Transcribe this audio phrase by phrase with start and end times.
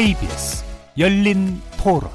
[0.00, 0.64] KBS
[0.96, 2.08] 열린 토론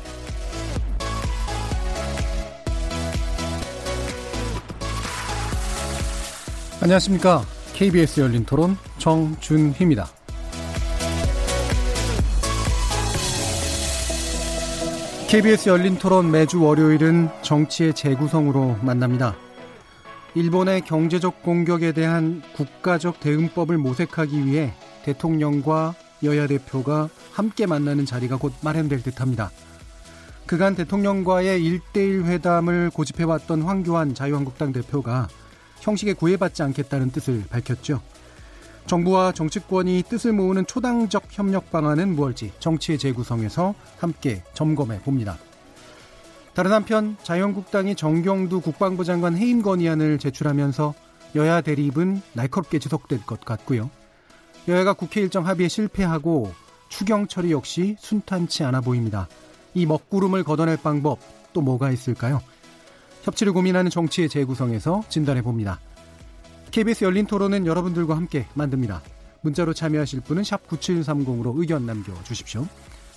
[6.82, 7.44] 안녕하십니까.
[7.76, 10.08] KBS 열린 토론 정준희입니다.
[15.28, 19.36] KBS 열린 토론 매주 월요일은 정치의 재구성으로 만납니다.
[20.34, 25.94] 일본의 경제적 공격에 대한 국가적 대응법을 모색하기 위해 대통령과
[26.24, 29.52] 여야 대표가 함께 만나는 자리가 곧 마련될 듯합니다.
[30.46, 35.28] 그간 대통령과의 1대1 회담을 고집해왔던 황교안 자유한국당 대표가
[35.82, 38.02] 형식에 구애받지 않겠다는 뜻을 밝혔죠.
[38.86, 45.38] 정부와 정치권이 뜻을 모으는 초당적 협력 방안은 무엇일지 정치의 재구성에서 함께 점검해 봅니다.
[46.54, 50.94] 다른 한편 자유한국당이 정경두 국방부 장관 해임 건의안을 제출하면서
[51.36, 53.90] 여야 대립은 날카롭게 지속될 것 같고요.
[54.68, 56.52] 여야가 국회 일정 합의에 실패하고
[56.90, 59.28] 추경 처리 역시 순탄치 않아 보입니다.
[59.74, 61.20] 이 먹구름을 걷어낼 방법
[61.54, 62.42] 또 뭐가 있을까요?
[63.24, 65.80] 협치를 고민하는 정치의 재구성에서 진단해 봅니다.
[66.72, 69.02] KBS 열린 토론은 여러분들과 함께 만듭니다.
[69.42, 72.68] 문자로 참여하실 분은 9730으로 의견 남겨주십시오.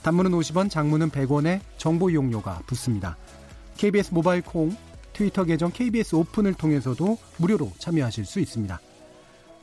[0.02, 3.16] 단문은 50원, 장문은 100원에 정보 이용료가 붙습니다.
[3.76, 4.76] KBS 모바일 콩,
[5.12, 8.80] 트위터 계정 KBS 오픈을 통해서도 무료로 참여하실 수 있습니다.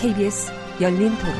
[0.00, 1.34] KBS 열린 토론.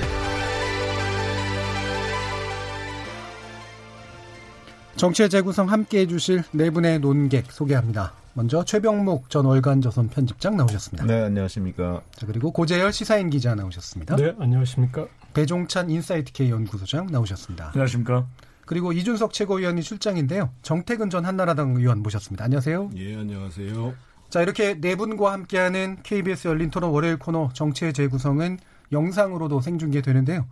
[4.96, 8.14] 정치의 재구성 함께 해주실 네 분의 논객 소개합니다.
[8.34, 11.06] 먼저 최병목 전 월간조선 편집장 나오셨습니다.
[11.06, 12.02] 네, 안녕하십니까.
[12.16, 14.16] 자, 그리고 고재열 시사인 기자 나오셨습니다.
[14.16, 15.06] 네, 안녕하십니까.
[15.34, 17.68] 배종찬 인사이트 K 연구소장 나오셨습니다.
[17.68, 18.26] 안녕하십니까.
[18.66, 20.50] 그리고 이준석 최고위원이 출장인데요.
[20.62, 22.44] 정태근 전 한나라당 의원 모셨습니다.
[22.46, 22.90] 안녕하세요.
[22.96, 24.07] 예, 안녕하세요.
[24.30, 28.58] 자, 이렇게 네 분과 함께하는 KBS 열린 토론 월요일 코너 정치의 재구성은
[28.92, 30.46] 영상으로도 생중계되는데요.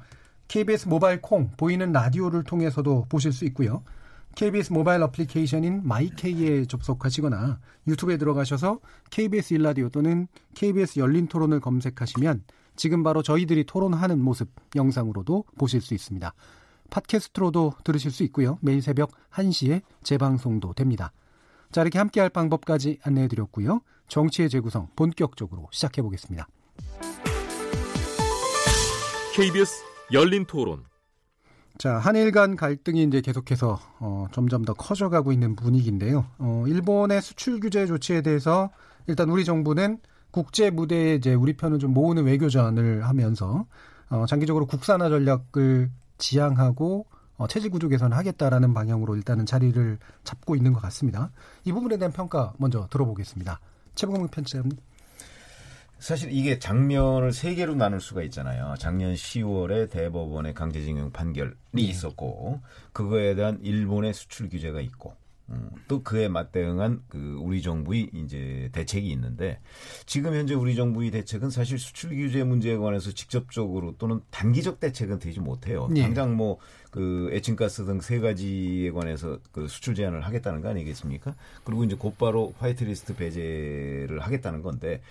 [0.49, 3.83] KBS 모바일 콩 보이는 라디오를 통해서도 보실 수 있고요.
[4.35, 12.45] KBS 모바일 어플리케이션인 my K에 접속하시거나 유튜브에 들어가셔서 KBS 일라디오 또는 KBS 열린 토론을 검색하시면
[12.77, 16.33] 지금 바로 저희들이 토론하는 모습 영상으로도 보실 수 있습니다.
[16.89, 18.59] 팟캐스트로도 들으실 수 있고요.
[18.63, 21.13] 매일 새벽 1시에 재방송도 됩니다.
[21.77, 23.83] 자, 이렇게 함께 할 방법까지 안내해 드렸고요.
[24.09, 26.49] 정치의 재구성 본격적으로 시작해 보겠습니다.
[29.35, 30.85] KBS 열린 토론.
[31.77, 36.25] 자, 한일 간 갈등이 이제 계속해서 어, 점점 더 커져가고 있는 분위기인데요.
[36.39, 38.71] 어, 일본의 수출 규제 조치에 대해서
[39.07, 39.99] 일단 우리 정부는
[40.31, 43.67] 국제 무대에 이제 우리 편을 좀 모으는 외교전을 하면서
[44.09, 47.05] 어, 장기적으로 국산화 전략을 지향하고
[47.37, 51.31] 어, 체질 구조 개선을 하겠다라는 방향으로 일단은 자리를 잡고 있는 것 같습니다.
[51.65, 53.61] 이 부분에 대한 평가 먼저 들어보겠습니다.
[53.95, 54.77] 최봉근 편집장님.
[55.99, 58.75] 사실 이게 장면을 세 개로 나눌 수가 있잖아요.
[58.79, 61.83] 작년 10월에 대법원의 강제징용 판결이 네.
[61.83, 62.61] 있었고
[62.93, 65.26] 그거에 대한 일본의 수출 규제가 있고 음,
[65.87, 69.61] 또 그에 맞대응한 그 우리 정부의 이제 대책이 있는데
[70.05, 75.41] 지금 현재 우리 정부의 대책은 사실 수출 규제 문제에 관해서 직접적으로 또는 단기적 대책은 되지
[75.41, 75.89] 못해요.
[75.95, 76.03] 예.
[76.03, 76.59] 당장 뭐
[76.97, 81.37] 그 에칭가스 등 세 가지에 관해서 그 수출 제한을 하겠다는 거 아니겠습니까?
[81.63, 85.03] 그리고 이제 곧바로 화이트리스트 배제를 하겠다는 건데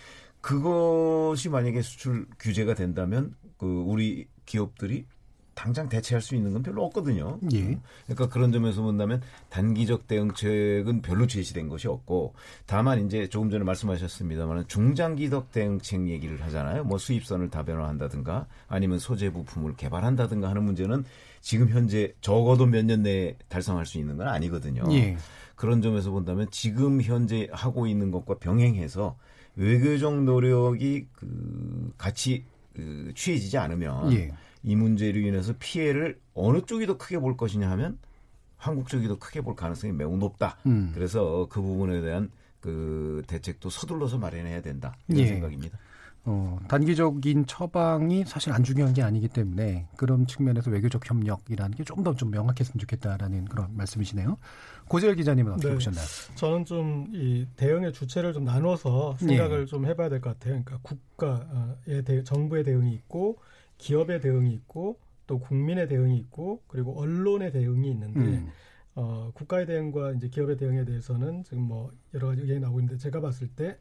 [0.42, 5.06] 그것이 만약에 수출 규제가 된다면 그 우리 기업들이
[5.56, 7.40] 당장 대체할 수 있는 건 별로 없거든요.
[7.54, 7.80] 예.
[8.06, 12.34] 그러니까 그런 점에서 본다면 단기적 대응책은 별로 제시된 것이 없고
[12.66, 16.84] 다만 이제 조금 전에 말씀하셨습니다만 중장기적 대응책 얘기를 하잖아요.
[16.84, 21.06] 뭐 수입선을 다변화한다든가 아니면 소재 부품을 개발한다든가 하는 문제는
[21.42, 24.84] 지금 현재 적어도 몇 년 내에 달성할 수 있는 건 아니거든요.
[24.92, 25.18] 예.
[25.56, 29.16] 그런 점에서 본다면 지금 현재 하고 있는 것과 병행해서
[29.56, 32.44] 외교적 노력이 그 같이
[32.76, 34.34] 그 취해지지 않으면 예.
[34.66, 38.00] 이 문제로 인해서 피해를 어느 쪽이 더 크게 볼 것이냐 하면
[38.58, 40.58] 한국 쪽이 더 크게 볼 가능성이 매우 높다.
[40.66, 40.92] 음.
[40.94, 42.32] 그래서 그 부분에 대한
[42.62, 44.96] 그 대책도 서둘러서 마련해야 된다.
[45.08, 45.28] 이런 예.
[45.28, 45.78] 생각입니다.
[46.28, 52.02] 어, 단기적인 처방이 사실 안 중요한 게 아니기 때문에 그런 측면에서 외교적 협력이라는 게 좀
[52.02, 54.36] 더좀 명확했으면 좋겠다라는 그런 말씀이시네요.
[54.88, 55.74] 고재열 기자님은 어떻게 네.
[55.76, 56.04] 보셨나요?
[56.34, 59.66] 저는 좀 이 대응의 주체를 좀 나눠서 생각을 예.
[59.68, 60.64] 좀 해봐야 될 것 같아요.
[60.64, 63.38] 그러니까 국가의 대, 정부의 대응이 있고
[63.78, 68.52] 기업의 대응이 있고 또 국민의 대응이 있고 그리고 언론의 대응이 있는데 음.
[69.34, 73.48] 국가의 대응과 이제 기업의 대응에 대해서는 지금 뭐 여러 가지 의견이 나오고 있는데 제가 봤을
[73.48, 73.78] 때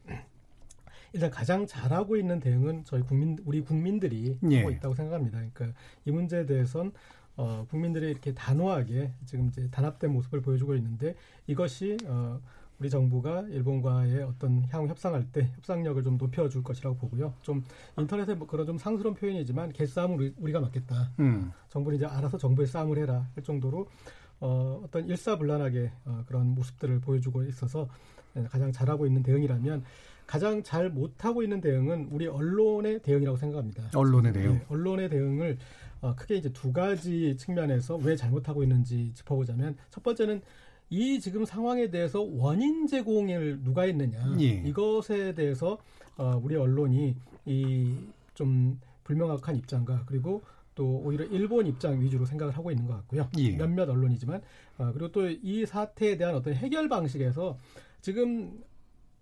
[1.13, 4.57] 일단 가장 잘하고 있는 대응은 저희 국민 우리 국민들이 예.
[4.57, 5.37] 하고 있다고 생각합니다.
[5.37, 6.91] 그러니까 이 문제에 대해선
[7.37, 11.15] 어, 국민들이 이렇게 단호하게 지금 이제 단합된 모습을 보여주고 있는데
[11.47, 12.41] 이것이 어,
[12.79, 17.33] 우리 정부가 일본과의 어떤 향후 협상할 때 협상력을 좀 높여줄 것이라고 보고요.
[17.41, 17.63] 좀
[17.97, 21.11] 인터넷에 뭐 그런 좀 상스러운 표현이지만 개싸움은 우리, 우리가 맞겠다.
[21.19, 21.51] 음.
[21.69, 23.87] 정부는 이제 알아서 정부의 싸움을 해라 할 정도로
[24.41, 27.87] 어, 어떤 일사불란하게 어, 그런 모습들을 보여주고 있어서
[28.35, 29.83] 예, 가장 잘하고 있는 대응이라면
[30.27, 33.91] 가장 잘 못하고 있는 대응은 우리 언론의 대응이라고 생각합니다.
[33.93, 34.53] 언론의 대응.
[34.53, 35.57] 네, 언론의 대응을
[36.01, 40.41] 어, 크게 이제 두 가지 측면에서 왜 잘못하고 있는지 짚어보자면 첫 번째는
[40.89, 44.45] 이 지금 상황에 대해서 원인 제공을 누가 했느냐 예.
[44.65, 45.77] 이것에 대해서
[46.17, 47.15] 어, 우리 언론이
[47.45, 47.95] 이
[48.35, 50.43] 좀 불명확한 입장과 그리고
[50.75, 53.29] 또 오히려 일본 입장 위주로 생각을 하고 있는 것 같고요.
[53.37, 53.55] 예.
[53.55, 54.41] 몇몇 언론이지만
[54.77, 57.57] 어, 그리고 또 이 사태에 대한 어떤 해결 방식에서
[58.01, 58.61] 지금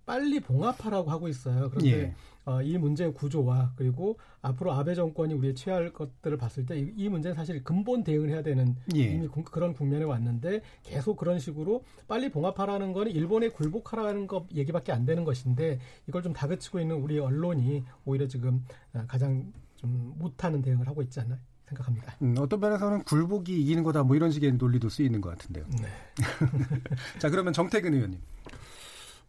[0.05, 1.69] 빨리 봉합하라고 하고 있어요.
[1.69, 2.15] 그런데 예.
[2.45, 7.63] 어, 이 문제의 구조와 그리고 앞으로 아베 정권이 우리의 취할 것들을 봤을 때이 문제는 사실
[7.63, 8.99] 근본 대응을 해야 되는 예.
[9.13, 14.91] 이미 구- 그런 국면에 왔는데 계속 그런 식으로 빨리 봉합하라는 거는 일본에 굴복하라는 것 얘기밖에
[14.91, 20.61] 안 되는 것인데 이걸 좀 다그치고 있는 우리 언론이 오히려 지금 어, 가장 좀 못하는
[20.61, 22.13] 대응을 하고 있지 않나 생각합니다.
[22.21, 25.65] 음, 어떤 면에서는 굴복이 이기는 거다 뭐 이런 식의 논리도 쓰이는 것 같은데요.
[25.81, 25.87] 네.
[27.19, 28.19] 자 그러면 정태근 의원님.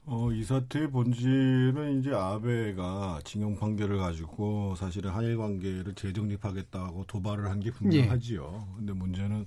[0.07, 7.61] 어, 이 사태의 본질은 이제 아베가 징용 판결을 가지고 사실은 한일 관계를 재정립하겠다고 도발을 한
[7.61, 8.75] 게 분명하지요.
[8.77, 9.47] 근데 문제는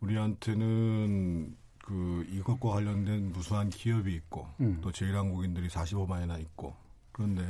[0.00, 4.78] 우리한테는 그 이것과 관련된 무수한 기업이 있고 음.
[4.82, 6.76] 또 제일한국인들이 45만이나 있고
[7.10, 7.42] 그런데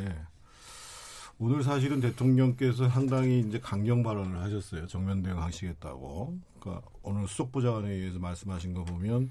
[1.38, 4.86] 오늘 사실은 대통령께서 상당히 이제 강경 발언을 하셨어요.
[4.86, 6.38] 정면 대응하시겠다고.
[6.60, 9.30] 그러니까 오늘 수석부장관에 의해서 말씀하신 거 보면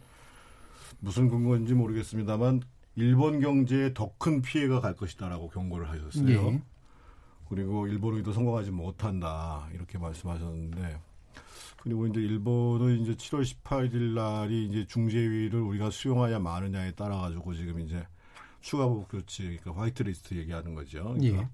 [1.00, 2.62] 무슨 근거인지 모르겠습니다만
[2.95, 6.47] 일본 경제에 더 큰 피해가 갈 것이다라고 경고를 하셨어요.
[6.53, 6.62] 예.
[7.50, 11.00] 그리고 일본의도 성공하지 못한다 이렇게 말씀하셨는데
[11.83, 17.80] 그리고 이제 일본은 이제 7월 18일 날이 이제 중재위를 우리가 수용하냐 마느냐에 따라 가지고 지금
[17.80, 18.03] 이제
[18.62, 21.03] 추가 보복 조치 그러니까 화이트리스트 얘기하는 거죠.
[21.03, 21.47] 그러니까 예.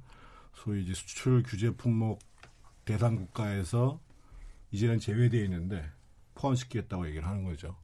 [0.53, 2.19] 소위 이제 수출 규제 품목
[2.85, 3.99] 대상 국가에서
[4.71, 5.83] 이제는 제외되어 있는데
[6.35, 7.75] 포함시키겠다고 얘기를 하는 거죠.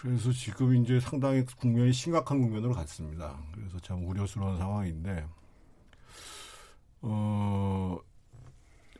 [0.00, 3.36] 그래서 지금 이제 상당히 국면이 심각한 국면으로 갔습니다.
[3.52, 5.26] 그래서 참 우려스러운 상황인데,
[7.02, 7.98] 어,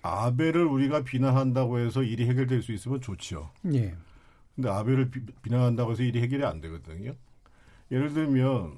[0.02, 3.50] 아베를 우리가 비난한다고 해서 일이 해결될 수 있으면 좋지요.
[3.74, 3.96] 예.
[4.56, 7.14] 근데 아베를 비, 비난한다고 해서 일이 해결이 안 되거든요.
[7.92, 8.76] 예를 들면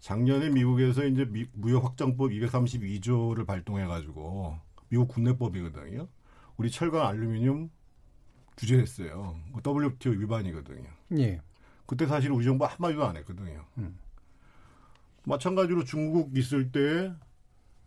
[0.00, 4.58] 작년에 미국에서 이제 미- 무역 확장법 232조를 발동해 가지고
[4.88, 6.08] 미국 국내법이거든요.
[6.56, 7.70] 우리 철강 알루미늄
[8.56, 9.38] 규제했어요.
[9.54, 10.88] 그 WTO 위반이거든요.
[11.18, 11.40] 예.
[11.86, 13.64] 그때 사실 우리 정부 한마디도 안 했거든요.
[13.78, 13.96] 음.
[15.24, 17.12] 마찬가지로 중국 있을 때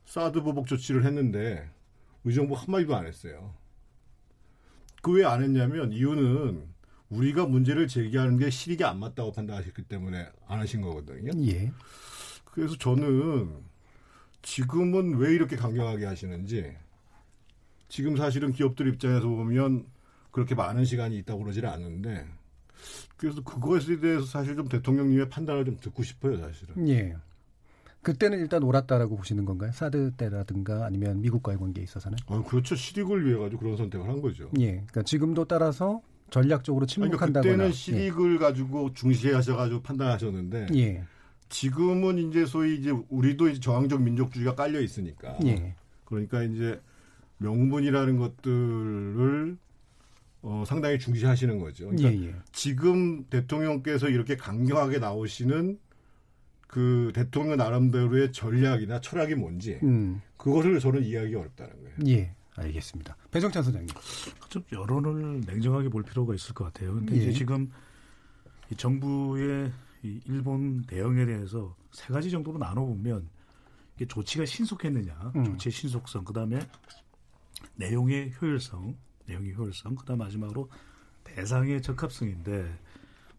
[0.05, 1.69] 사드 보복 조치를 했는데
[2.23, 3.53] 우리 정부 한마디도 안 했어요.
[5.01, 6.67] 그 왜 안 했냐면 이유는
[7.09, 11.31] 우리가 문제를 제기하는 게 실익이 안 맞다고 판단하셨기 때문에 안 하신 거거든요.
[11.49, 11.71] 예.
[12.45, 13.63] 그래서 저는
[14.41, 16.75] 지금은 왜 이렇게 강경하게 하시는지
[17.87, 19.85] 지금 사실은 기업들 입장에서 보면
[20.31, 22.27] 그렇게 많은 시간이 있다고 그러지는 않는데
[23.17, 27.15] 그래서 그것에 대해서 사실 좀 대통령님의 판단을 좀 듣고 싶어요 사실은 예.
[28.01, 29.71] 그때는 일단 옳았다라고 보시는 건가요?
[29.73, 32.17] 사드 때라든가 아니면 미국과의 관계에 있어서는?
[32.27, 34.71] 아, 그렇죠 실익을 위해 가지고 그런 선택을 한 거죠 예.
[34.71, 37.51] 그러니까 지금도 따라서 전략적으로 그러니까 침묵한다거나.
[37.51, 40.79] 그때는 실익을 가지고 중시하셔가지고 판단하셨는데 예.
[40.79, 41.03] 예.
[41.49, 45.75] 지금은 이제 소위 이제 우리도 이제 저항적 민족주의가 깔려 있으니까 예.
[46.05, 46.79] 그러니까 이제
[47.39, 49.57] 명분이라는 것들을
[50.41, 51.89] 어, 상당히 중시하시는 거죠.
[51.93, 51.97] 예.
[51.97, 52.35] 그러니까 예.
[52.51, 55.79] 지금 대통령께서 이렇게 강경하게 나오시는
[56.67, 60.21] 그 대통령 나름대로의 전략이나 철학이 뭔지 음.
[60.37, 61.95] 그것을 저는 이해하기 어렵다는 거예요.
[62.07, 62.35] 예.
[62.55, 63.15] 알겠습니다.
[63.31, 63.89] 배정찬 소장님.
[64.49, 66.93] 좀 여론을 냉정하게 볼 필요가 있을 것 같아요.
[66.93, 67.17] 근데 예.
[67.17, 67.71] 이제 지금
[68.71, 69.71] 이 정부의
[70.03, 73.27] 이 일본 대응에 대해서 세 가지 정도로 나눠보면
[73.95, 75.43] 이게 조치가 신속했느냐, 음.
[75.43, 76.59] 조치의 신속성, 그 다음에
[77.75, 78.95] 내용의 효율성,
[79.29, 80.69] 내용의 효율성, 그 다음 마지막으로
[81.23, 82.79] 대상의 적합성인데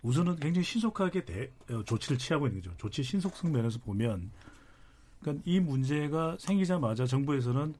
[0.02, 2.74] 우선은 굉장히 신속하게 대, 어, 조치를 취하고 있는 거죠.
[2.78, 4.30] 조치 신속성 면에서 보면
[5.20, 7.74] 그러니까 이 문제가 생기자마자 정부에서는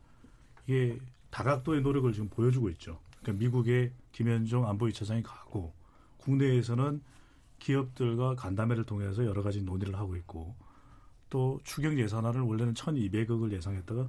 [0.67, 0.99] 이게
[1.31, 3.00] 다각도의 노력을 지금 보여주고 있죠.
[3.21, 5.73] 그러니까 미국의 김현종 안보 2차장이 가고
[6.19, 7.00] 국내에서는
[7.59, 10.55] 기업들과 간담회를 통해서 여러 가지 논의를 하고 있고
[11.29, 14.09] 또 추경 예산안을 원래는 1,200억을 예상했다가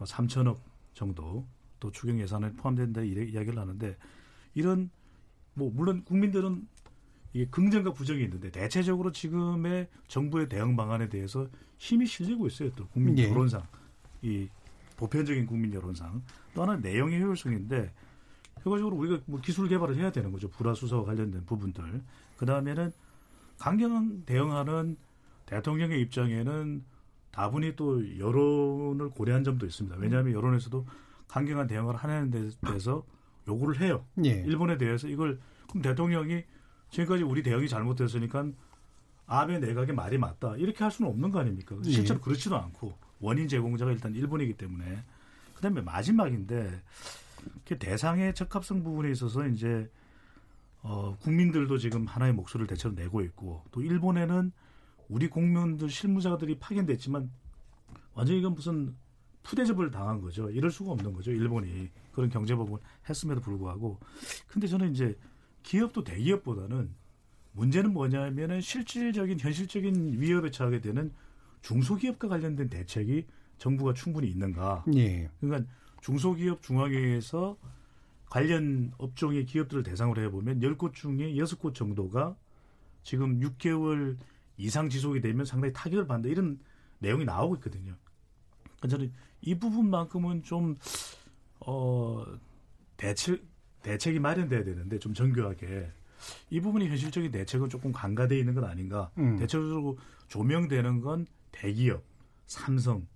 [0.00, 0.58] 3천억
[0.94, 1.46] 정도
[1.80, 3.96] 또 추경 예산에 포함된다 이야기를 하는데
[4.54, 4.90] 이런
[5.54, 6.66] 뭐 물론 국민들은
[7.32, 12.70] 이게 긍정과 부정이 있는데 대체적으로 지금의 정부의 대응 방안에 대해서 힘이 실리고 있어요.
[12.72, 13.28] 또 국민 예.
[13.28, 13.62] 여론상
[14.22, 14.48] 이
[14.96, 16.22] 보편적인 국민 여론상
[16.54, 17.92] 또 하나는 내용의 효율성인데
[18.62, 20.48] 결과적으로 우리가 뭐 기술 개발을 해야 되는 거죠.
[20.48, 22.02] 불화수소와 관련된 부분들.
[22.36, 22.90] 그 다음에는
[23.58, 24.96] 강경 대응하는
[25.46, 26.84] 대통령의 입장에는
[27.30, 29.96] 다분히 또 여론을 고려한 점도 있습니다.
[29.98, 30.86] 왜냐하면 여론에서도
[31.28, 33.04] 강경한 대응을 하는 데 대해서
[33.48, 34.04] 요구를 해요.
[34.24, 34.30] 예.
[34.30, 36.44] 일본에 대해서 이걸 그럼 대통령이
[36.90, 38.50] 지금까지 우리 대응이 잘못됐으니까
[39.26, 41.76] 아베 내각의 말이 맞다 이렇게 할 수는 없는 거 아닙니까?
[41.84, 41.90] 예.
[41.90, 45.02] 실제로 그렇지도 않고 원인 제공자가 일단 일본이기 때문에
[45.54, 46.82] 그다음에 마지막인데
[47.78, 49.90] 대상의 적합성 부분에 있어서 이제
[50.82, 54.52] 어, 국민들도 지금 하나의 목소리를 대체로 내고 있고 또 일본에는
[55.08, 57.30] 우리 공무원들 실무자들이 파견됐지만
[58.14, 58.94] 완전히 이건 무슨
[59.46, 60.50] 푸대접을 당한 거죠.
[60.50, 61.30] 이럴 수가 없는 거죠.
[61.30, 63.98] 일본이 그런 경제법을 했음에도 불구하고
[64.48, 65.16] 근데 저는 이제
[65.62, 66.94] 기업도 대기업보다는
[67.52, 71.12] 문제는 뭐냐면은 실질적인 현실적인 위협에 처하게 되는
[71.62, 73.26] 중소기업과 관련된 대책이
[73.58, 74.84] 정부가 충분히 있는가.
[74.94, 75.30] 예.
[75.40, 75.70] 그러니까
[76.02, 77.56] 중소기업 중앙회에서
[78.28, 82.36] 관련 업종의 기업들을 대상으로 해보면 10곳 중에 6곳 정도가
[83.02, 84.16] 지금 6개월
[84.58, 86.32] 이상 지속이 되면 상당히 타격을 받는다.
[86.32, 86.58] 이런
[86.98, 87.94] 내용이 나오고 있거든요.
[88.78, 89.12] 그러니까 저는
[89.46, 90.76] 이 부분만큼은 좀,
[91.60, 92.24] 어,
[92.96, 93.42] 대책,
[93.82, 95.90] 대책이 마련돼야 되는데 좀 정교하게
[96.50, 99.10] 이 부분이 현실적인 대책은 조금 간과되어 있는 건 아닌가.
[99.18, 99.36] 음.
[99.36, 99.98] 대체적으로
[100.28, 102.02] 조명되는 건 대기업,
[102.46, 103.06] 삼성,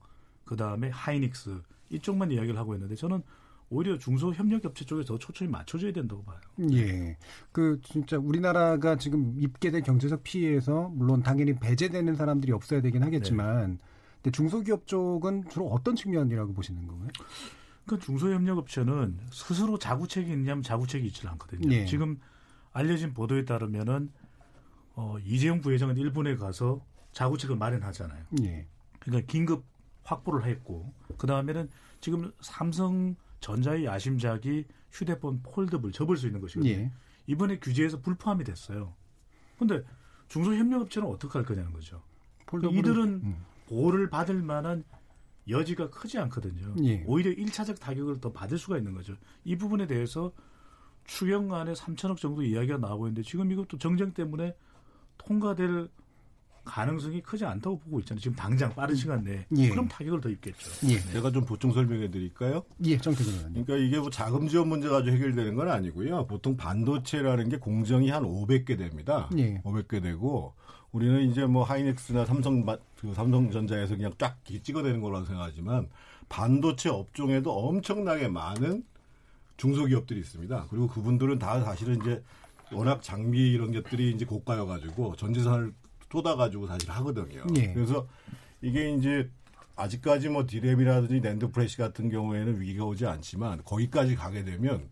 [0.44, 1.60] 그 다음에 하이닉스
[1.90, 3.22] 이쪽만 이야기를 하고 있는데 저는
[3.68, 6.38] 오히려 중소 협력 업체 쪽에 더 초점이 맞춰져야 된다고 봐요.
[6.72, 7.16] 예.
[7.52, 13.78] 그 진짜 우리나라가 지금 입게 된 경제적 피해에서 물론 당연히 배제되는 사람들이 없어야 되긴 하겠지만
[14.22, 17.08] 근데 중소기업 쪽은 주로 어떤 측면이라고 보시는 건가요?
[17.86, 21.72] 그 중소협력업체는 스스로 자구책이 있냐면 자구책이 있지 않거든요.
[21.74, 21.86] 예.
[21.86, 22.18] 지금
[22.72, 24.12] 알려진 보도에 따르면은
[24.94, 28.24] 어, 이재용 부회장은 일본에 가서 자구책을 마련하잖아요.
[28.42, 28.66] 예.
[29.00, 29.64] 그러니까 긴급
[30.04, 31.68] 확보를 했고 그 다음에는
[32.00, 36.72] 지금 삼성 전자의 야심작이 휴대폰 foldable 접을 수 있는 것이거든요.
[36.72, 36.92] 예.
[37.26, 38.94] 이번에 규제에서 불포함이 됐어요.
[39.58, 39.82] 근데
[40.28, 42.02] 중소협력업체는 어떻게 할 거냐는 거죠.
[42.47, 43.44] foldable은- 이들은 음.
[43.70, 44.82] 보호를 받을 만한
[45.48, 46.74] 여지가 크지 않거든요.
[46.84, 47.04] 예.
[47.06, 49.14] 오히려 1차적 타격을 더 받을 수가 있는 거죠.
[49.44, 50.32] 이 부분에 대해서
[51.04, 54.54] 추경안에 3천억 정도 이야기가 나오고 있는데 지금 이것도 정쟁 때문에
[55.18, 55.88] 통과될
[56.64, 58.20] 가능성이 크지 않다고 보고 있잖아요.
[58.20, 59.46] 지금 당장 빠른 시간 내에.
[59.56, 59.70] 예.
[59.70, 60.88] 그럼 타격을 더 입겠죠.
[60.88, 60.98] 예.
[61.12, 62.64] 제가 좀 보충 설명해 드릴까요?
[62.84, 63.64] 예, 정태진 의원님.
[63.64, 66.26] 그러니까 이게 뭐 자금 지원 문제 가지고 해결되는 건 아니고요.
[66.26, 69.30] 보통 반도체라는 게 공정이 한 500개 됩니다.
[69.38, 69.60] 예.
[69.62, 70.54] 500개 되고
[70.92, 75.88] 우리는 이제 뭐 하이닉스나 삼성 바- 그 삼성전자에서 그냥 쫙 찍어대는 거라고 생각하지만
[76.28, 78.85] 반도체 업종에도 엄청나게 많은
[79.56, 80.66] 중소기업들이 있습니다.
[80.70, 82.23] 그리고 그분들은 다 사실은 이제
[82.73, 85.73] 워낙 장비 이런 것들이 이제 고가여 가지고 전재산을
[86.11, 87.44] 쏟아 가지고 사실 하거든요.
[87.56, 87.73] 예.
[87.73, 88.06] 그래서
[88.62, 89.28] 이게 이제
[89.76, 94.88] 아직까지 뭐 디램이라든지 NAND flash 같은 경우에는 위기가 오지 않지만 거기까지 가게 되면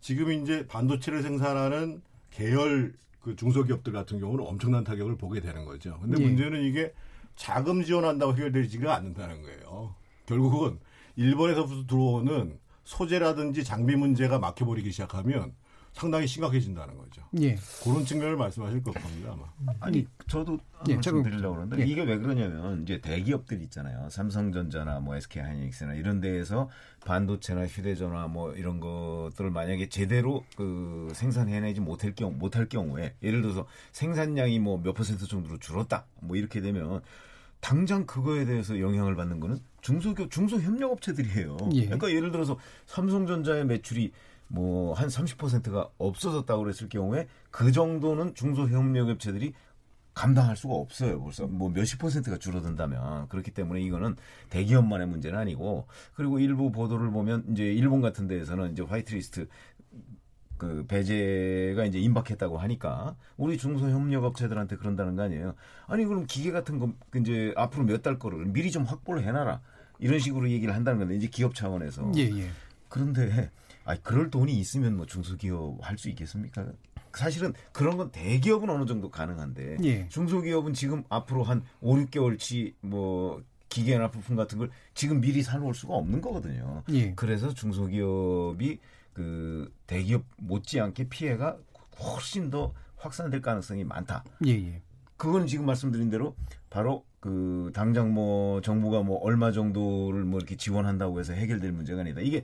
[0.00, 5.98] 지금 이제 반도체를 생산하는 계열 그 중소기업들 같은 경우는 엄청난 타격을 보게 되는 거죠.
[6.00, 6.26] 근데 예.
[6.26, 6.92] 문제는 이게
[7.36, 9.94] 자금 지원한다고 해결되지가 않는다는 거예요.
[10.26, 10.78] 결국은
[11.16, 15.54] 일본에서 부터 들어오는 소재라든지 장비 문제가 막혀버리기 시작하면
[15.92, 17.22] 상당히 심각해진다는 거죠.
[17.40, 17.54] 예.
[17.84, 19.74] 그런 측면을 말씀하실 것 같습니다, 아마.
[19.80, 20.58] 아니 저도
[20.88, 21.86] 예, 예, 제가- 말씀드리려고 그러는데 예.
[21.86, 24.08] 이게 왜 그러냐면 이제 대기업들 있잖아요.
[24.10, 26.70] 삼성전자나 뭐 SK 하이닉스나 이런 데에서
[27.04, 33.66] 반도체나 휴대전화 뭐 이런 것들을 만약에 제대로 그 생산해내지 못할 경우 못할 경우에 예를 들어서
[33.92, 36.06] 생산량이 뭐 몇 퍼센트 정도로 줄었다.
[36.20, 37.02] 뭐 이렇게 되면
[37.60, 41.56] 당장 그거에 대해서 영향을 받는 거는 중소기업 중소협력업체들이에요.
[41.74, 41.84] 예.
[41.84, 44.10] 그러니까 예를 들어서 삼성전자의 매출이
[44.52, 49.54] 뭐 한 30%가 없어졌다고 그랬을 경우에 그 정도는 중소협력업체들이
[50.14, 51.22] 감당할 수가 없어요.
[51.22, 54.16] 벌써 뭐 몇십 퍼센트가 줄어든다면 그렇기 때문에 이거는
[54.50, 59.48] 대기업만의 문제는 아니고 그리고 일부 보도를 보면 이제 일본 같은 데에서는 이제 화이트리스트
[60.58, 65.54] 그 배제가 이제 임박했다고 하니까 우리 중소협력업체들한테 그런다는 거 아니에요.
[65.86, 69.60] 아니 그럼 기계 같은 거 이제 앞으로 몇 달 거를 미리 좀 확보를 해놔라
[69.98, 72.50] 이런 식으로 얘기를 한다는 건데 이제 기업 차원에서 예, 예.
[72.90, 73.50] 그런데
[73.84, 76.66] 아 그럴 돈이 있으면 뭐 중소기업 할 수 있겠습니까?
[77.14, 80.08] 사실은 그런 건 대기업은 어느 정도 가능한데 예.
[80.08, 85.94] 중소기업은 지금 앞으로 한 5, 6개월치 뭐 기계나 부품 같은 걸 지금 미리 사놓을 수가
[85.94, 86.82] 없는 거거든요.
[86.90, 87.12] 예.
[87.14, 88.78] 그래서 중소기업이
[89.12, 91.58] 그 대기업 못지않게 피해가
[92.00, 94.24] 훨씬 더 확산될 가능성이 많다.
[94.46, 94.82] 예, 예.
[95.16, 96.34] 그건 지금 말씀드린 대로
[96.70, 102.20] 바로 그 당장 뭐 정부가 뭐 얼마 정도를 뭐 이렇게 지원한다고 해서 해결될 문제가 아니다.
[102.20, 102.42] 이게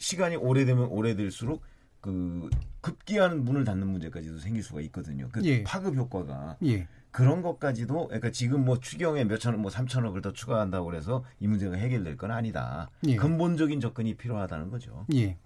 [0.00, 1.62] 시간이 오래되면 오래될수록
[2.00, 2.48] 그
[2.80, 5.28] 급기야는 문을 닫는 문제까지도 생길 수가 있거든요.
[5.30, 5.62] 그 예.
[5.62, 6.88] 파급 효과가 예.
[7.10, 12.16] 그런 것까지도 그러니까 지금 뭐 추경에 몇천억 뭐 삼천억을 더 추가한다고 그래서 이 문제가 해결될
[12.16, 12.90] 건 아니다.
[13.06, 13.16] 예.
[13.16, 15.04] 근본적인 접근이 필요하다는 거죠.
[15.14, 15.36] 예.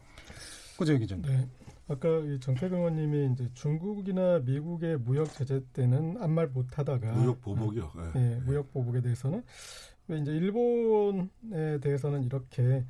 [0.78, 1.16] 고재혁 기자.
[1.16, 1.48] 네.
[1.88, 7.92] 아까 이 정태근 의원님이 이제 중국이나 미국의 무역 제재 때는 아무 말 못하다가 무역 보복이요.
[8.14, 8.20] 예.
[8.20, 9.42] 예, 무역 보복에 대해서는
[10.06, 11.28] 왜 이제 일본에
[11.80, 12.84] 대해서는 이렇게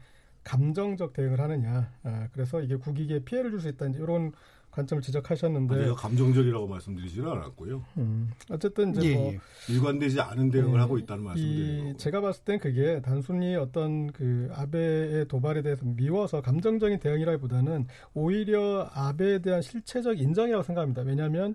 [0.44, 1.90] 감정적 대응을 하느냐.
[2.02, 3.86] 아, 그래서 이게 국익에 피해를 줄 수 있다.
[3.86, 4.32] 이제 이런
[4.70, 7.84] 관점을 지적하셨는데, 제가 감정적이라고 말씀드리지는 않았고요.
[7.96, 9.38] 음, 어쨌든 이제 예, 뭐 예.
[9.72, 11.96] 일관되지 않은 대응을 네, 하고 있다는 거고.
[11.96, 19.38] 제가 봤을 땐 그게 단순히 어떤 그 아베의 도발에 대해서 미워서 감정적인 대응이라기보다는 오히려 아베에
[19.38, 21.02] 대한 실체적 인정이라고 생각합니다.
[21.02, 21.54] 왜냐하면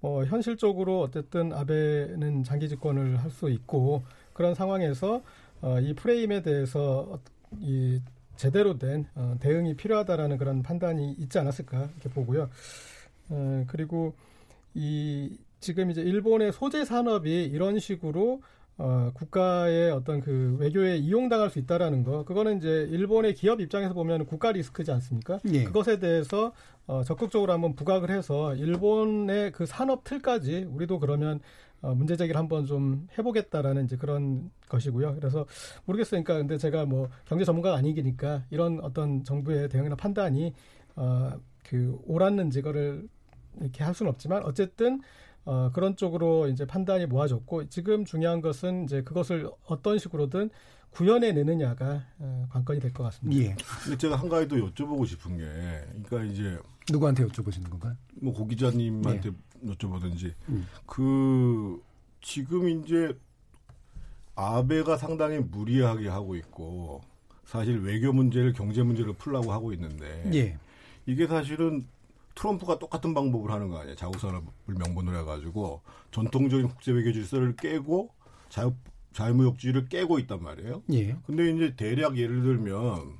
[0.00, 5.20] 뭐 현실적으로 어쨌든 아베는 장기 집권을 할 수 있고 그런 상황에서
[5.62, 7.20] 어, 이 프레임에 대해서 어,
[7.60, 8.00] 이
[8.42, 12.50] 제대로 된 어, 대응이 필요하다라는 그런 판단이 있지 않았을까 이렇게 보고요.
[13.28, 14.14] 어, 그리고
[14.74, 18.42] 이 지금 이제 일본의 소재 산업이 이런 식으로
[18.78, 24.26] 어, 국가의 어떤 그 외교에 이용당할 수 있다라는 거, 그거는 이제 일본의 기업 입장에서 보면
[24.26, 25.38] 국가 리스크지 않습니까?
[25.52, 25.62] 예.
[25.62, 26.52] 그것에 대해서
[26.88, 31.38] 어, 적극적으로 한번 부각을 해서 일본의 그 산업 틀까지 우리도 그러면
[31.82, 35.16] 어, 문제 제기를 한번 좀 해보겠다라는 이제 그런 것이고요.
[35.16, 35.46] 그래서
[35.84, 36.22] 모르겠어요.
[36.22, 40.54] 그러니까 근데 제가 뭐 경제 전문가가 아니기니까 이런 어떤 정부의 대응이나 판단이
[40.96, 41.32] 어,
[41.64, 43.08] 그 옳았는지 그거를
[43.60, 45.00] 이렇게 할 수는 없지만 어쨌든
[45.44, 50.50] 어, 그런 쪽으로 이제 판단이 모아졌고 지금 중요한 것은 이제 그것을 어떤 식으로든
[50.90, 53.42] 구현해 내느냐가 어, 관건이 될 것 같습니다.
[53.42, 53.56] 예.
[53.82, 55.44] 근데 제가 한 가지 더 여쭤보고 싶은 게,
[56.06, 56.58] 그러니까 이제
[56.90, 57.96] 누구한테 여쭤보시는 건가요?
[58.20, 59.30] 뭐 고 기자님한테
[59.64, 60.66] 여쭤보든지 음.
[60.86, 61.82] 그
[62.20, 63.16] 지금 이제
[64.34, 67.02] 아베가 상당히 무리하게 하고 있고
[67.44, 70.58] 사실 외교 문제를 경제 문제로 풀라고 하고 있는데 예.
[71.06, 71.86] 이게 사실은
[72.34, 73.94] 트럼프가 똑같은 방법을 하는 거 아니에요.
[73.96, 78.10] 자국산업을 명분으로 해가지고 전통적인 국제 외교 질서를 깨고
[78.48, 78.74] 자유
[79.12, 80.82] 자유무역주의를 깨고 있단 말이에요.
[80.92, 81.16] 예.
[81.26, 83.18] 근데 이제 대략 예를 들면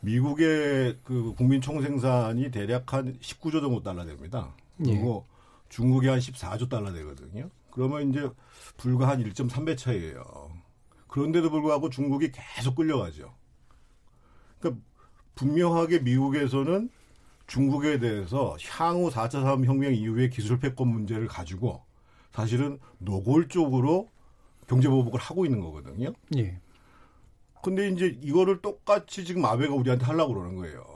[0.00, 4.52] 미국의 그 국민 총생산이 대략 한 19조 정도 달러 됩니다.
[4.76, 5.26] 그리고
[5.74, 7.50] 중국이 한 14조 달러 되거든요.
[7.72, 8.30] 그러면 이제
[8.76, 10.52] 불과 한 1.3배 차이예요.
[11.08, 13.34] 그런데도 불구하고 중국이 계속 끌려가죠.
[14.60, 14.80] 그러니까
[15.34, 16.90] 분명하게 미국에서는
[17.48, 21.82] 중국에 대해서 향후 4차 산업혁명 이후의 기술 패권 문제를 가지고
[22.30, 24.08] 사실은 노골적으로
[24.68, 26.12] 경제 보복을 하고 있는 거거든요.
[26.36, 26.60] 예.
[27.64, 30.93] 근데 이제 이거를 똑같이 지금 아베가 우리한테 하려고 그러는 거예요.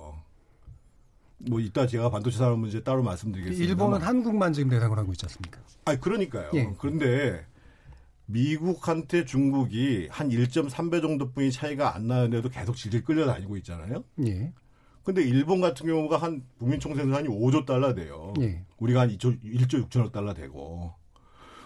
[1.39, 3.71] 뭐 이따 제가 반도체 산업 문제 따로 말씀드리겠습니다.
[3.71, 5.61] 일본은 한국만 지금 대상으로 하고 있지 않습니까?
[5.85, 6.51] 아니 그러니까요.
[6.55, 6.73] 예.
[6.79, 7.47] 그런데
[8.27, 14.05] 미국한테 중국이 한 1.3배 정도뿐이 차이가 안 나는데도 계속 질질 끌려다니고 있잖아요.
[14.27, 14.53] 예.
[15.03, 18.35] 근데 일본 같은 경우가 한 국민 총 생산이 5조 달러 돼요.
[18.41, 18.63] 예.
[18.77, 20.93] 우리가 한 2조, 1조 6천억 달러 되고.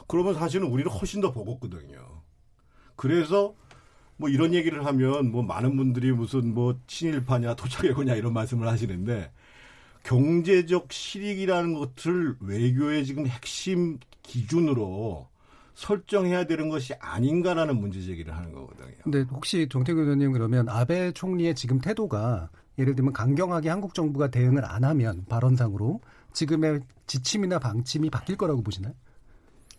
[0.07, 2.23] 그러면 사실은 우리는 훨씬 더 버겁거든요.
[2.95, 3.55] 그래서
[4.17, 9.33] 뭐 이런 얘기를 하면 뭐 많은 분들이 무슨 뭐 친일파냐 도착해고냐 이런 말씀을 하시는데
[10.03, 15.29] 경제적 실익이라는 것을 외교의 지금 핵심 기준으로
[15.75, 18.95] 설정해야 되는 것이 아닌가라는 문제 제기를 하는 거거든요.
[19.03, 24.65] 근데 혹시 정태근 의원님 그러면 아베 총리의 지금 태도가 예를 들면 강경하게 한국 정부가 대응을
[24.65, 26.01] 안 하면 발언상으로
[26.33, 28.95] 지금의 지침이나 방침이 바뀔 거라고 보시나요?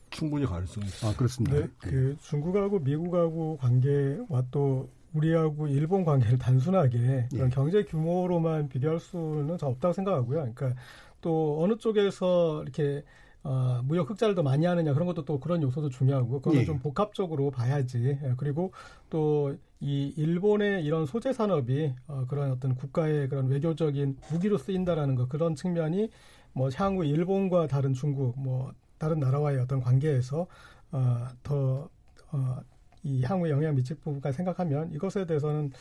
[0.09, 1.11] 충분히 가능성이 있어요.
[1.11, 1.57] 아 그렇습니다.
[1.57, 9.57] 네, 그 중국하고 미국하고 관계와 또 우리하고 일본 관계를 단순하게 그런 경제 규모로만 비교할 수는
[9.57, 10.53] 저 없다고 생각하고요.
[10.53, 10.73] 그러니까
[11.21, 13.03] 또 어느 쪽에서 이렇게
[13.43, 16.65] 어, 무역 흑자를 더 많이 하느냐 그런 것도 또 그런 요소도 중요하고 그거는 예.
[16.65, 18.17] 좀 복합적으로 봐야지.
[18.23, 18.71] 예, 그리고
[19.09, 25.27] 또 이 일본의 이런 소재 산업이 어, 그런 어떤 국가의 그런 외교적인 무기로 쓰인다라는 거
[25.27, 26.09] 그런 측면이
[26.53, 30.47] 뭐 향후 일본과 다른 중국 뭐 다른 나라와의 어떤 관계에서
[30.93, 31.89] 어, 더
[32.31, 32.61] 어,
[33.03, 35.71] 이 향후에 영향을 미칠 부분까지 생각하면 이것에 대해서는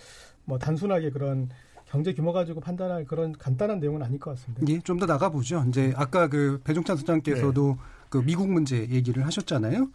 [0.45, 1.49] 뭐 단순하게 그런
[1.87, 4.65] 경제 규모 가지고 판단할 그런 간단한 내용은 아닐 것 같습니다.
[4.69, 5.65] 예, 좀 더 나가보죠.
[5.69, 7.77] 이제 아까 그 배종찬 소장께서도
[8.09, 9.89] 그 미국 문제 얘기를 하셨잖아요.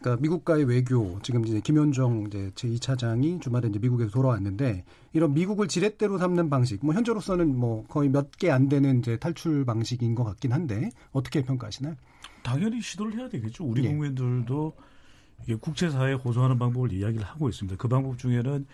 [0.00, 6.16] 그러니까 미국과의 외교 지금 이제 김현정 이제 제2차장이 주말에 이제 미국에서 돌아왔는데 이런 미국을 지렛대로
[6.18, 10.52] 삼는 방식, 뭐 현재로서는 뭐 거의 몇 개 안 되는 이제 탈출 방식인 것 같긴
[10.52, 11.94] 한데 어떻게 평가하시나요?
[12.42, 13.64] 당연히 시도를 해야 되겠죠.
[13.64, 13.88] 우리 예.
[13.88, 14.72] 국민들도
[15.44, 17.76] 이게 국제사회에 호소하는 방법을 이야기를 하고 있습니다.
[17.78, 18.66] 그 방법 중에는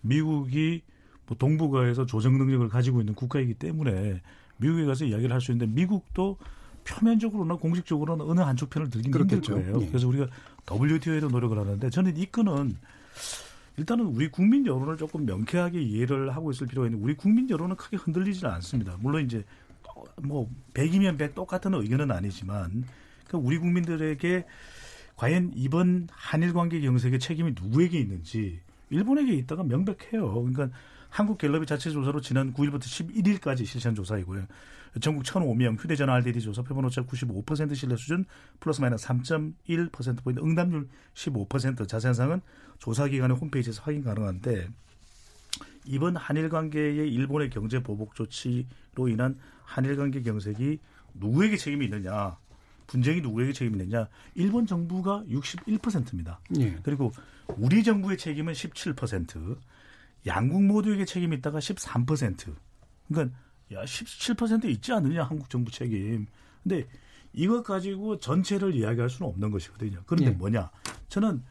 [0.00, 0.82] 미국이
[1.26, 4.20] 뭐 동북아에서 조정 능력을 가지고 있는 국가이기 때문에
[4.56, 6.38] 미국에 가서 이야기를 할 수 있는데 미국도
[6.84, 9.54] 표면적으로나 공식적으로는 어느 한쪽 편을 들긴 힘들 그렇겠죠.
[9.54, 9.82] 거예요.
[9.82, 9.86] 예.
[9.86, 10.26] 그래서 우리가
[10.70, 12.76] WTO에도 노력을 하는데 저는 이 건은
[13.76, 17.96] 일단은 우리 국민 여론을 조금 명쾌하게 이해를 하고 있을 필요가 있는데 우리 국민 여론은 크게
[17.96, 18.96] 흔들리지는 않습니다.
[19.00, 19.44] 물론 이제
[20.22, 22.84] 뭐 100이면 100 똑같은 의견은 아니지만
[23.28, 24.44] 그 우리 국민들에게
[25.22, 28.58] 과연 이번 한일 관계 경색의 책임이 누구에게 있는지
[28.90, 30.32] 일본에게 있다가 명백해요.
[30.32, 30.68] 그러니까
[31.10, 34.46] 한국 갤럽이 자체 조사로 지난 9일부터 11일까지 실시한 조사이고요.
[35.00, 38.24] 전국 1,005명 휴대전화 RDD 조사 표본 오차 95% 신뢰 수준
[38.58, 42.40] 플러스 마이너스 3.1%포인트 응답률 15% 자세한 사항은
[42.80, 44.70] 조사 기관의 홈페이지에서 확인 가능한데
[45.84, 50.80] 이번 한일 관계의 일본의 경제 보복 조치로 인한 한일 관계 경색이
[51.14, 52.36] 누구에게 책임이 있느냐
[52.92, 56.40] 분쟁이 누구에게 책임이 있느냐 일본 정부가 61%입니다.
[56.60, 56.76] 예.
[56.82, 57.10] 그리고
[57.56, 59.56] 우리 정부의 책임은 17%,
[60.26, 62.54] 양국 모두에게 책임이 있다가 13%.
[63.08, 63.36] 그러니까
[63.72, 66.26] 야 17% 있지 않느냐 한국 정부 책임.
[66.62, 66.86] 근데
[67.32, 70.02] 이것 가지고 전체를 이야기할 수는 없는 것이거든요.
[70.04, 70.34] 그런데 예.
[70.34, 70.70] 뭐냐?
[71.08, 71.42] 저는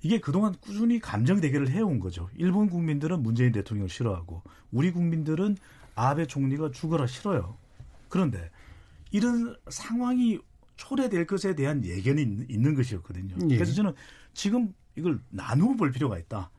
[0.00, 2.30] 이게 그동안 꾸준히 감정 대결을 해온 거죠.
[2.34, 5.58] 일본 국민들은 문재인 대통령을 싫어하고 우리 국민들은
[5.94, 7.58] 아베 총리가 죽어라 싫어요.
[8.08, 8.50] 그런데
[9.10, 10.38] 이런 상황이
[10.78, 13.36] 초래될 것에 대한 예견이 있- 있는 것이었거든요.
[13.50, 13.56] 예.
[13.56, 13.92] 그래서 저는
[14.32, 16.50] 지금 이걸 나누어 볼 필요가 있다.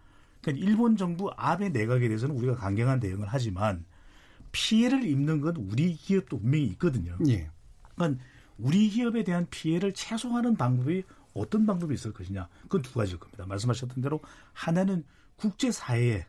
[0.41, 3.85] 그러니까 일본 정부 아베 내각에 대해서는 우리가 강경한 대응을 하지만
[4.51, 7.17] 피해를 입는 건 우리 기업도 분명히 있거든요.
[7.27, 7.49] 예.
[7.95, 8.23] 그러니까
[8.57, 11.03] 우리 기업에 대한 피해를 최소화하는 방법이
[11.33, 12.47] 어떤 방법이 있을 것이냐.
[12.63, 13.45] 그건 두 가지일 겁니다.
[13.45, 14.19] 말씀하셨던 대로
[14.53, 15.03] 하나는
[15.37, 16.25] 국제사회에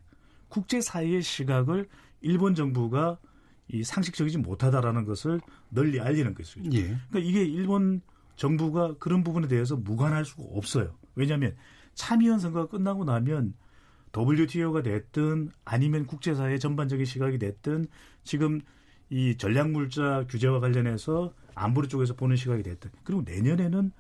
[0.49, 1.89] 국제사회의 시각을
[2.21, 3.19] 일본 정부가
[3.73, 6.63] 이 상식적이지 못하다라는 것을 널리 알리는 것이죠.
[6.73, 6.83] 예.
[7.09, 8.01] 그러니까 이게 일본
[8.37, 10.97] 정부가 그런 부분에 대해서 무관할 수가 없어요.
[11.15, 11.55] 왜냐하면
[11.95, 13.55] 참의원 선거가 끝나고 나면
[14.17, 17.87] WTO가 됐든 아니면 국제사회 전반적인 시각이 됐든
[18.25, 18.61] 지금
[19.11, 23.93] 이 전략물자 규제와 관련해서 안보리 쪽에서 보는 시각이 됐든 그리고 내년에는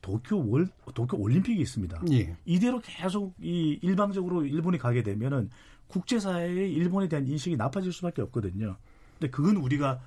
[0.00, 2.02] 도쿄 월 도쿄 올림픽이 있습니다.
[2.12, 2.36] 예.
[2.44, 5.50] 이대로 계속 이 일방적으로 일본이 가게 되면은
[5.88, 8.76] 국제사회의 일본에 대한 인식이 나빠질 수밖에 없거든요.
[9.18, 10.00] 근데 그건 우리가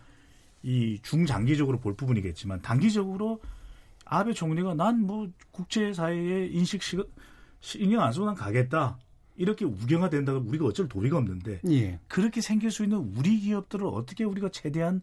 [0.64, 3.42] 이 중장기적으로 볼 부분이겠지만 단기적으로
[4.06, 6.98] 아베 총리가 난 뭐 국제사회의 인식 시
[7.62, 8.98] 신경 안 쓰고 난 가겠다.
[9.38, 12.00] 이렇게 우경화 된다고 우리가 어쩔 도리가 없는데 예.
[12.08, 15.02] 그렇게 생길 수 있는 우리 기업들을 어떻게 우리가 최대한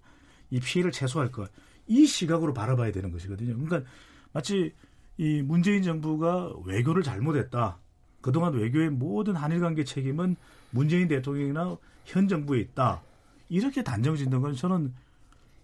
[0.51, 1.49] 이 피해를 최소화할까
[1.87, 3.57] 이 시각으로 바라봐야 되는 것이거든요.
[3.59, 3.91] 그러니까
[4.33, 4.73] 마치
[5.17, 7.79] 이 문재인 정부가 외교를 잘못했다.
[8.21, 10.37] 그동안 외교의 모든 한일 관계 책임은
[10.71, 13.03] 문재인 대통령이나 현 정부에 있다.
[13.49, 14.93] 이렇게 단정 짓는 건 저는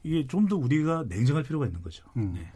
[0.03, 2.05] 이게 좀 더 우리가 냉정할 필요가 있는 거죠.
[2.17, 2.35] 음.
[2.35, 2.51] 네.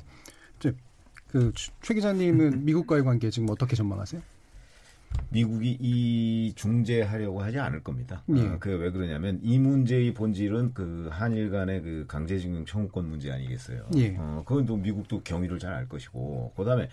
[1.29, 4.23] 그최 기자님은 미국과의 관계 지금 어떻게 전망하세요?
[5.31, 8.23] 미국이 이 중재하려고 하지 않을 겁니다.
[8.35, 8.41] 예.
[8.47, 13.87] 어, 그왜 그러냐면 이 문제의 본질은 그 한일 간의 그 강제징용 청구권 문제 아니겠어요.
[13.97, 14.17] 예.
[14.19, 16.88] 어, 그건 또 미국도 경위를 잘 알 것이고, 그다음에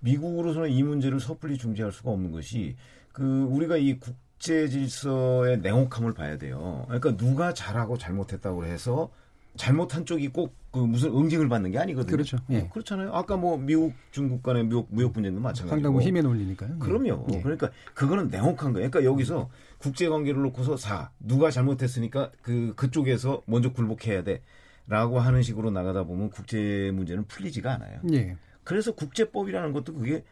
[0.00, 2.76] 미국으로서는 이 문제를 섣불리 중재할 수가 없는 것이
[3.12, 6.84] 그 우리가 이 국 제 질서의 냉혹함을 봐야 돼요.
[6.86, 9.10] 그러니까 누가 잘하고 잘못했다고 해서
[9.56, 12.12] 잘못한 쪽이 꼭 그 무슨 응징을 받는 게 아니거든요.
[12.12, 12.36] 그렇죠.
[12.50, 12.68] 예.
[12.70, 13.10] 그렇잖아요.
[13.14, 15.70] 아까 뭐 미국 중국 간의 무역, 무역 분쟁도 마찬가지고.
[15.70, 16.78] 상당 부 힘에 놀리니까요.
[16.78, 17.26] 그럼요.
[17.32, 17.40] 예.
[17.40, 18.90] 그러니까 그거는 냉혹한 거예요.
[18.90, 25.70] 그러니까 여기서 국제 관계를 놓고서 사 누가 잘못했으니까 그 그쪽에서 먼저 굴복해야 돼라고 하는 식으로
[25.70, 28.00] 나가다 보면 국제 문제는 풀리지가 않아요.
[28.12, 28.36] 예.
[28.62, 30.24] 그래서 국제법이라는 것도 그게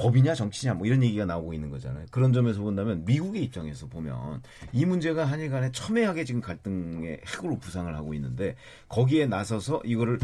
[0.00, 2.06] 법이냐 정치냐 뭐 이런 얘기가 나오고 있는 거잖아요.
[2.10, 7.94] 그런 점에서 본다면 미국의 입장에서 보면 이 문제가 한일 간에 첨예하게 지금 갈등의 핵으로 부상을
[7.94, 8.56] 하고 있는데
[8.88, 10.18] 거기에 나서서 이거를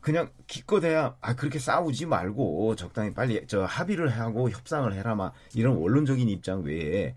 [0.00, 5.76] 그냥 기껏해야 아 그렇게 싸우지 말고 적당히 빨리 저 합의를 하고 협상을 해라 막 이런
[5.76, 7.14] 원론적인 입장 외에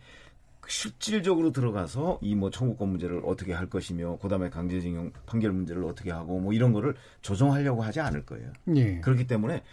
[0.68, 6.40] 실질적으로 들어가서 이 뭐 청구권 문제를 어떻게 할 것이며 그다음에 강제징용 판결 문제를 어떻게 하고
[6.40, 8.52] 뭐 이런 거를 조정하려고 하지 않을 거예요.
[8.76, 9.00] 예.
[9.00, 9.64] 그렇기 때문에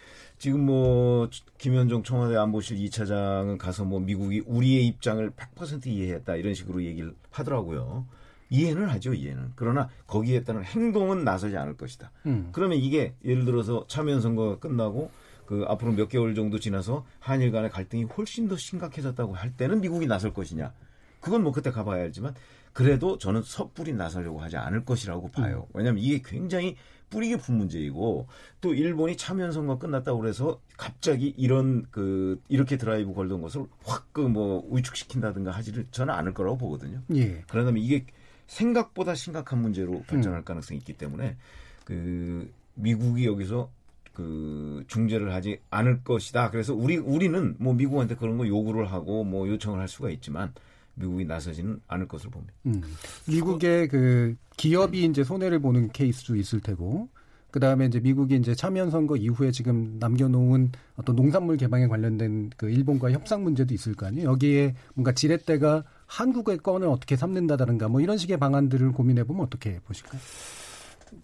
[0.41, 6.83] 지금 뭐 김현정 청와대 안보실 2차장은 가서 뭐 미국이 우리의 입장을 100% 이해했다 이런 식으로
[6.83, 8.07] 얘기를 하더라고요.
[8.49, 9.51] 이해는 하죠, 이해는.
[9.55, 12.09] 그러나 거기에 따른 행동은 나서지 않을 것이다.
[12.25, 12.49] 음.
[12.53, 15.11] 그러면 이게 예를 들어서 참여연 선거가 끝나고
[15.45, 20.07] 그 앞으로 몇 개월 정도 지나서 한일 간의 갈등이 훨씬 더 심각해졌다고 할 때는 미국이
[20.07, 20.73] 나설 것이냐.
[21.19, 22.33] 그건 뭐 그때 가봐야 알지만
[22.73, 25.67] 그래도 저는 섣불리 나서려고 하지 않을 것이라고 봐요.
[25.75, 26.77] 왜냐하면 이게 굉장히
[27.11, 28.27] 뿌리 깊은 문제이고
[28.61, 34.21] 또 일본이 참여연 선거 끝났다고 그래서 갑자기 이런 그 이렇게 드라이브 걸던 것을 확 그
[34.27, 37.01] 뭐 위축시킨다든가 하지를 저는 않을 거라고 보거든요.
[37.15, 37.43] 예.
[37.49, 38.05] 그러다면 이게
[38.47, 41.37] 생각보다 심각한 문제로 발전할 가능성이 있기 때문에
[41.85, 43.69] 그 미국이 여기서
[44.13, 46.49] 그 중재를 하지 않을 것이다.
[46.51, 50.53] 그래서 우리 우리는 뭐 미국한테 그런 거 요구를 하고 뭐 요청을 할 수가 있지만
[51.01, 52.53] 미국이 나서지는 않을 것으로 봅니다.
[52.65, 52.81] 음.
[53.27, 57.09] 미국의 그 기업이 이제 손해를 보는 케이스도 있을 테고
[57.51, 62.69] 그 다음에 이제 미국이 이제 참여 선거 이후에 지금 남겨놓은 어떤 농산물 개방에 관련된 그
[62.69, 64.29] 일본과 협상 문제도 있을 거 아니에요.
[64.29, 70.21] 여기에 뭔가 지렛대가 한국의 건을 어떻게 삼는다든가 뭐 이런 식의 방안들을 고민해 보면 어떻게 보실까요?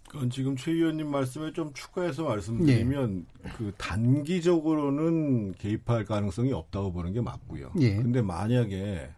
[0.10, 3.50] 그건 지금 최 의원님 말씀에 좀 추가해서 말씀드리면 예.
[3.58, 7.72] 그 단기적으로는 개입할 가능성이 없다고 보는 게 맞고요.
[7.80, 7.96] 예.
[7.96, 9.10] 근데 만약에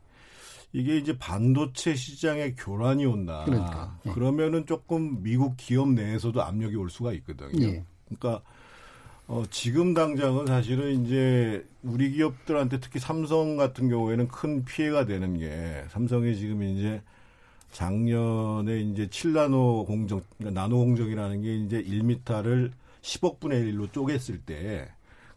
[0.72, 3.44] 이게 이제 반도체 시장에 교란이 온다.
[3.46, 3.98] 그러니까.
[4.06, 4.12] 예.
[4.12, 7.68] 그러면은 조금 미국 기업 내에서도 압력이 올 수가 있거든요.
[7.68, 7.84] 예.
[8.06, 8.44] 그러니까
[9.28, 15.86] 어, 지금 당장은 사실은 이제 우리 기업들한테 특히 삼성 같은 경우에는 큰 피해가 되는 게
[15.90, 17.02] 삼성이 지금 이제
[17.72, 24.90] 작년에 이제 7나노 공정, 그러니까 나노 공정이라는 게 이제 1미터를 10억 분의 1로 쪼갰을 때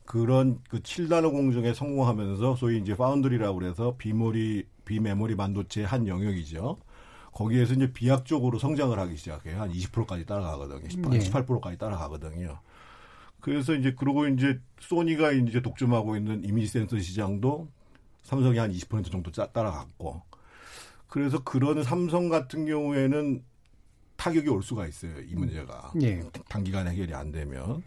[0.05, 6.79] 그런 그 7나노 공정에 성공하면서 소위 이제 파운드리라고 그래서 비모리 비메모리 반도체 한 영역이죠.
[7.33, 9.61] 거기에서 이제 비약적으로 성장을 하기 시작해요.
[9.61, 10.89] 한 20%까지 따라가거든요.
[10.89, 12.59] 18, 18%까지 따라가거든요.
[13.41, 17.69] 그래서 이제 그러고 이제 소니가 이제 독점하고 있는 이미지 센서 시장도
[18.23, 20.23] 삼성이 한 20% 정도 따라갔고
[21.09, 23.45] 그래서 그런 삼성 같은 경우에는
[24.17, 25.21] 타격이 올 수가 있어요.
[25.21, 25.93] 이 문제가.
[26.03, 26.23] 예.
[26.49, 27.83] 단기간에 해결이 안 되면.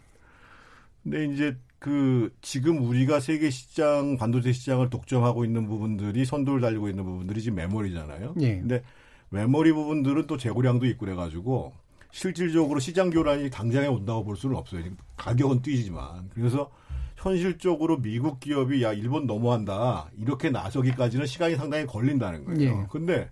[1.02, 7.04] 근데 이제 그 지금 우리가 세계 시장 반도체 시장을 독점하고 있는 부분들이 선도를 달리고 있는
[7.04, 8.34] 부분들이 지금 메모리잖아요.
[8.40, 8.58] 예.
[8.58, 8.82] 근데
[9.28, 11.74] 메모리 부분들은 또 재고량도 있고 그래가지고
[12.10, 14.84] 실질적으로 시장 교란이 당장에 온다고 볼 수는 없어요.
[15.16, 16.70] 가격은 뛰지만 그래서
[17.16, 22.60] 현실적으로 미국 기업이 야 일본 너무한다 이렇게 나서기까지는 시간이 상당히 걸린다는 거예요.
[22.60, 22.86] 예.
[22.90, 23.30] 근데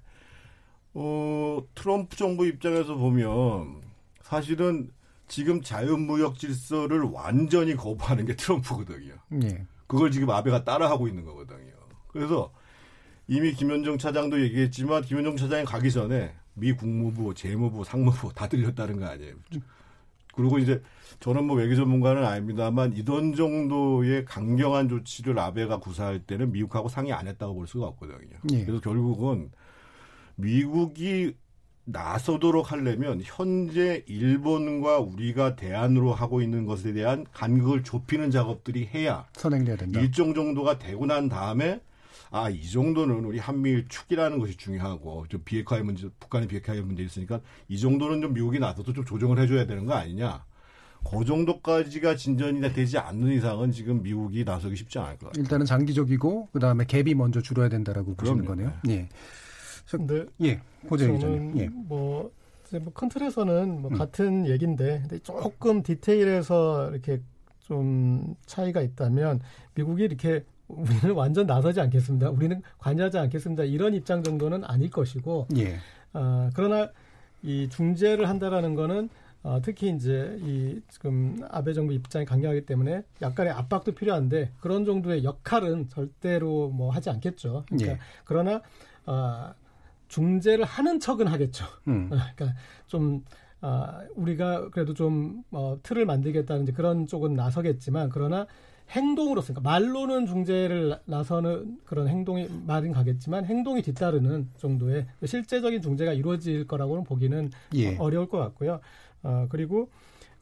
[0.92, 3.82] 어 트럼프 정부 입장에서 보면
[4.22, 4.90] 사실은
[5.34, 9.14] 지금 자유무역 질서를 완전히 거부하는 게 트럼프거든요.
[9.42, 9.66] 예.
[9.88, 11.72] 그걸 지금 아베가 따라하고 있는 거거든요.
[12.06, 12.52] 그래서
[13.26, 19.06] 이미 김현정 차장도 얘기했지만 김현정 차장이 가기 전에 미 국무부, 재무부, 상무부 다 들렸다는 거
[19.06, 19.34] 아니에요.
[20.36, 20.80] 그리고 이제
[21.18, 27.26] 저는 뭐 외교 전문가는 아닙니다만 이런 정도의 강경한 조치를 아베가 구사할 때는 미국하고 상의 안
[27.26, 28.38] 했다고 볼 수가 없거든요.
[28.52, 28.64] 예.
[28.64, 29.50] 그래서 결국은
[30.36, 31.34] 미국이
[31.84, 39.76] 나서도록 하려면 현재 일본과 우리가 대안으로 하고 있는 것에 대한 간극을 좁히는 작업들이 해야 선행돼야
[39.76, 40.00] 된다.
[40.00, 41.80] 일정 정도가 되고 난 다음에
[42.30, 47.40] 아, 이 정도는 우리 한미일 축이라는 것이 중요하고 좀 비핵화의 문제, 북한의 비핵화의 문제 있으니까
[47.68, 50.44] 이 정도는 좀 미국이 나서도 좀 조정을 해줘야 되는 거 아니냐.
[51.08, 55.42] 그 정도까지가 진전이 되지 않는 이상은 지금 미국이 나서기 쉽지 않을 것 같아요.
[55.42, 58.72] 일단은 장기적이고 그 다음에 갭이 먼저 줄어야 된다라고 보시는 거네요.
[58.88, 59.08] 예.
[59.90, 61.58] 근데 예, 고정 기자님.
[61.58, 61.68] 예.
[61.68, 62.30] 뭐,
[62.72, 63.98] 뭐큰 틀에서는 뭐 음.
[63.98, 67.20] 같은 얘기인데 근데 조금 디테일에서 이렇게
[67.60, 69.40] 좀 차이가 있다면
[69.74, 72.30] 미국이 이렇게 우리는 완전 나서지 않겠습니다.
[72.30, 73.64] 우리는 관여하지 않겠습니다.
[73.64, 75.76] 이런 입장 정도는 아닐 것이고, 예.
[76.12, 76.90] 어, 그러나
[77.42, 79.08] 이 중재를 한다라는 거는
[79.42, 85.22] 어, 특히 이제 이 지금 아베 정부 입장이 강경하기 때문에 약간의 압박도 필요한데 그런 정도의
[85.22, 87.64] 역할은 절대로 뭐 하지 않겠죠.
[87.68, 87.98] 그러니까 예.
[88.24, 88.62] 그러나
[89.04, 89.52] 어,
[90.08, 91.64] 중재를 하는 척은 하겠죠.
[91.88, 92.10] 음.
[92.36, 93.24] 그러니까 좀
[93.60, 98.46] 어, 우리가 그래도 좀 어, 틀을 만들겠다는 그런 쪽은 나서겠지만 그러나
[98.90, 106.66] 행동으로서 그러니까 말로는 중재를 나서는 그런 행동이 말은 가겠지만 행동이 뒤따르는 정도의 실제적인 중재가 이루어질
[106.66, 107.96] 거라고는 보기는 예.
[107.96, 108.80] 어려울 것 같고요.
[109.22, 109.88] 어, 그리고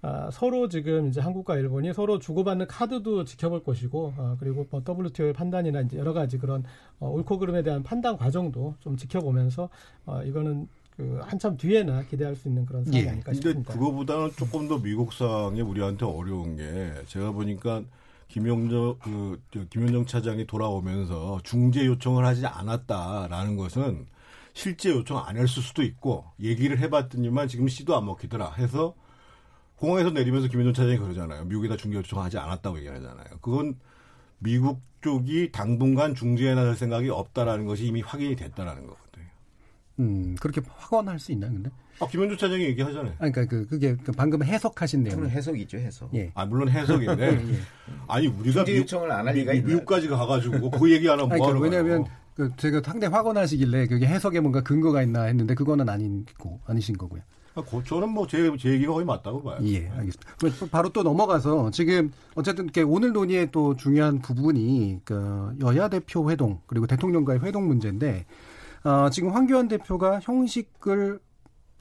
[0.04, 5.32] 아, 서로 지금 이제 한국과 일본이 서로 주고받는 카드도 지켜볼 것이고, 어, 그리고 뭐 WTO의
[5.32, 6.64] 판단이나 이제 여러 가지 그런
[6.98, 9.68] 어, 옳고 그름에 대한 판단 과정도 좀 지켜보면서
[10.06, 13.10] 어, 이거는 그 한참 뒤에나 기대할 수 있는 그런 상황이 예.
[13.10, 13.72] 아닐까 싶습니다.
[13.72, 17.82] 근데 그거보다는 조금 더 미국상에 우리한테 어려운 게 제가 보니까
[18.28, 24.06] 김영정 그 김현정 차장이 돌아오면서 중재 요청을 하지 않았다라는 것은
[24.52, 28.94] 실제 요청 안 했을 수도 있고 얘기를 해봤더니만 지금 씨도 안 먹히더라 해서
[29.83, 31.45] 공항에서 내리면서 김현정 차장이 그러잖아요.
[31.47, 33.27] 미국에다 중재 요청하지 않았다고 얘기하잖아요.
[33.40, 33.75] 그건
[34.38, 39.25] 미국 쪽이 당분간 중재에 나설 생각이 없다라는 것이 이미 확인이 됐다라는 거거든요.
[39.99, 41.71] 음, 그렇게 확언할 수 있나요, 근데?
[41.99, 43.14] 아, 김현주 차장이 얘기하잖아요.
[43.18, 45.29] 아니, 그러니까 그, 그게 그 방금 해석하신 내용.
[45.29, 46.14] 해석이죠, 해석.
[46.14, 46.31] 예.
[46.35, 47.27] 아, 물론 해석인데.
[47.53, 47.59] 예.
[48.07, 51.61] 아니, 우리가 미, 요청을 안 할 리가 미, 미국까지 가가지고 그 얘기 하나 뭐 하는
[51.61, 52.05] 왜냐면
[52.37, 57.23] 그 제가 상대 확언하시길래 그게 해석에 뭔가 근거가 있나 했는데 그거는 아니고 아니신 거고요.
[57.54, 59.58] 아, 저는 뭐제 제 얘기가 거의 맞다고 봐요.
[59.64, 60.66] 예, 알겠습니다.
[60.70, 66.86] 바로 또 넘어가서 지금 어쨌든 오늘 논의의 또 중요한 부분이 그 여야 대표 회동 그리고
[66.86, 68.24] 대통령과의 회동 문제인데
[68.84, 71.20] 어, 지금 황교안 대표가 형식을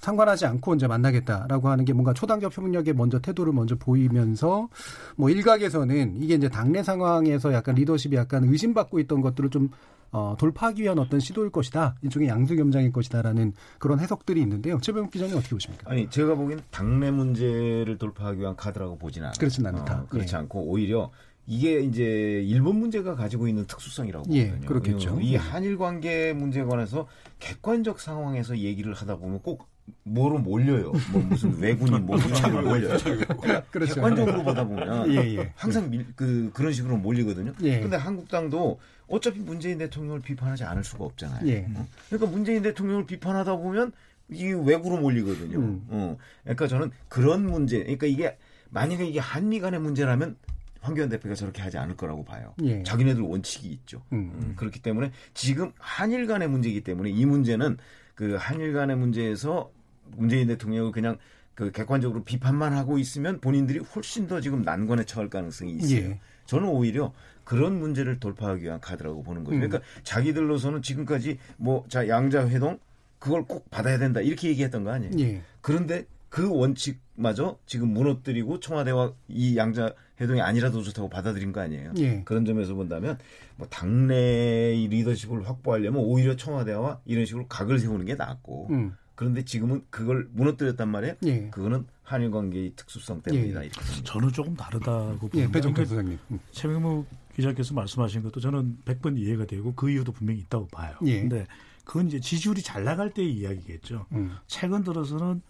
[0.02, 4.68] 상관하지 않고 이제 만나겠다라고 하는 게 뭔가 초당적 협력에 먼저 태도를 먼저 보이면서
[5.16, 9.70] 뭐 일각에서는 이게 이제 당내 상황에서 약간 리더십이 약간 의심받고 있던 것들을 좀
[10.12, 11.96] 어, 돌파하기 위한 어떤 시도일 것이다.
[12.02, 14.80] 일종의 양수겸장일 것이다라는 그런 해석들이 있는데요.
[14.82, 15.90] 최병욱 기자님 어떻게 보십니까?
[15.90, 19.36] 아니 제가 보기엔 당내 문제를 돌파하기 위한 카드라고 보지는 않아요.
[19.40, 20.02] 그렇진 않다.
[20.02, 20.40] 어, 그렇지 예.
[20.40, 21.12] 않고 오히려
[21.48, 22.04] 이게 이제
[22.46, 24.68] 일본 문제가 가지고 있는 특수성이라고 예, 보거든요.
[24.68, 25.20] 그렇겠죠.
[25.22, 25.38] 이 예.
[25.38, 27.08] 한일 관계 문제에 관해서
[27.40, 29.68] 객관적 상황에서 얘기를 하다 보면 꼭
[30.04, 30.92] 뭐로 몰려요.
[31.12, 32.98] 뭐 무슨 외군이 뭐 무차로 몰려요.
[33.72, 33.96] 그렇죠.
[33.96, 35.54] 객관적으로 보다 보면 예, 예.
[35.56, 37.54] 항상 밀- 그 그런 식으로 몰리거든요.
[37.64, 37.80] 예.
[37.80, 41.46] 근데 한국당도 어차피 문재인 대통령을 비판하지 않을 수가 없잖아요.
[41.48, 41.66] 예.
[41.76, 41.86] 어?
[42.08, 43.92] 그러니까 문재인 대통령을 비판하다 보면
[44.30, 45.58] 이게 외구로 몰리거든요.
[45.60, 45.86] 음.
[45.90, 46.18] 어.
[46.44, 48.38] 그러니까 저는 그런 문제, 그러니까 이게
[48.70, 50.38] 만약에 이게 한미 간의 문제라면
[50.82, 52.54] 황교안 대표가 저렇게 하지 않을 거라고 봐요.
[52.64, 52.84] 예.
[52.84, 54.02] 자기네들 원칙이 있죠.
[54.12, 54.32] 음.
[54.36, 57.78] 음, 그렇기 때문에 지금 한일 간의 문제이기 때문에 이 문제는
[58.16, 59.72] 그 한일 간의 문제에서
[60.18, 61.18] 문재인 대통령을 그냥
[61.56, 66.10] 그 객관적으로 비판만 하고 있으면 본인들이 훨씬 더 지금 난관에 처할 가능성이 있어요.
[66.12, 66.20] 예.
[66.48, 67.14] 저는 오히려
[67.44, 69.56] 그런 문제를 돌파하기 위한 카드라고 보는 거죠.
[69.56, 69.62] 음.
[69.62, 72.80] 그러니까 자기들로서는 지금까지 뭐 자 양자 회동
[73.20, 75.12] 그걸 꼭 받아야 된다 이렇게 얘기했던 거 아니에요.
[75.20, 75.42] 예.
[75.62, 81.94] 그런데 그 원칙마저 지금 무너뜨리고 청와대와 이 양자 회동이 아니라도 좋다고 받아들인 거 아니에요.
[81.98, 82.22] 예.
[82.24, 83.18] 그런 점에서 본다면
[83.58, 88.96] 뭐 당내의 리더십을 확보하려면 오히려 청와대와 이런 식으로 각을 세우는 게 낫고 음.
[89.16, 91.16] 그런데 지금은 그걸 무너뜨렸단 말이에요.
[91.26, 91.50] 예.
[91.50, 93.70] 그거는 한일 관계의 특수성 때문이다 예.
[94.04, 95.52] 저는 조금 다르다고 예, 봅니다.
[95.52, 96.20] 배종태 그러니까 소장님.
[96.32, 96.40] 음.
[96.52, 97.06] 최명무
[97.36, 100.96] 기자께서 말씀하신 것도 저는 100번 이해가 되고 그 이유도 분명히 있다고 봐요.
[101.06, 101.20] 예.
[101.22, 101.48] 근데
[101.84, 104.06] 그건 이제 지지율이 잘 나갈 때의 이야기겠죠.
[104.12, 104.36] 음.
[104.48, 105.42] 최근 들어서는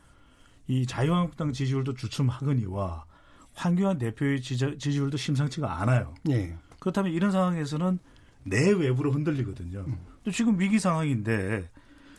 [0.68, 3.06] 이 자유한국당 지지율도 주춤하거니와
[3.54, 6.14] 황교안 대표의 지지, 지 지율도 심상치가 않아요.
[6.30, 6.56] 예.
[6.80, 8.00] 그렇다면 이런 상황에서는
[8.44, 9.86] 내외부로 흔들리거든요.
[10.24, 11.70] 또 지금 위기 상황인데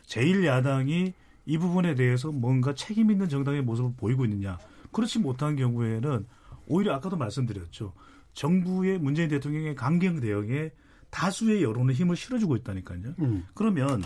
[0.07, 1.13] 제1야당이
[1.47, 4.59] 이 부분에 대해서 뭔가 책임 있는 정당의 모습을 보이고 있느냐.
[4.93, 6.27] 그렇지 못한 경우에는
[6.67, 7.93] 오히려 아까도 말씀드렸죠.
[8.35, 10.71] 정부의 문재인 대통령의 강경 대응에
[11.11, 13.15] 다수의 여론의 힘을 실어주고 있다니까요.
[13.21, 13.45] 음.
[13.55, 14.03] 그러면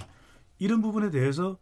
[0.58, 1.58] 이런 부분에 대해서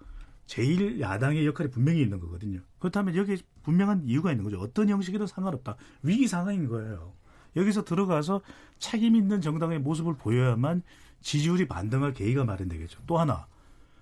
[0.47, 2.61] 제1야당의 역할이 분명히 있는 거거든요.
[2.79, 4.61] 그렇다면 여기에 분명한 이유가 있는 거죠.
[4.61, 5.77] 어떤 형식이든 상관없다.
[6.03, 7.13] 위기 상황인 거예요.
[7.57, 8.41] 여기서 들어가서
[8.79, 10.83] 책임 있는 정당의 모습을 보여야만
[11.21, 13.01] 지지율이 반등할 계기가 마련되겠죠.
[13.07, 13.47] 또 하나,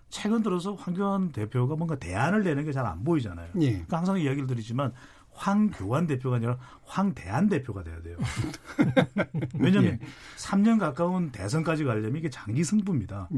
[0.08, 3.50] 최근 들어서 황교안 대표가 뭔가 대안을 내는 게 잘 안 보이잖아요.
[3.60, 3.70] 예.
[3.72, 4.92] 그러니까 항상 이야기를 드리지만
[5.34, 8.18] 황교안 대표가 아니라 황대안 대표가 돼야 돼요.
[9.58, 9.98] 왜냐하면
[10.36, 13.28] 3년 가까운 대선까지 가려면 이게 장기 승부입니다.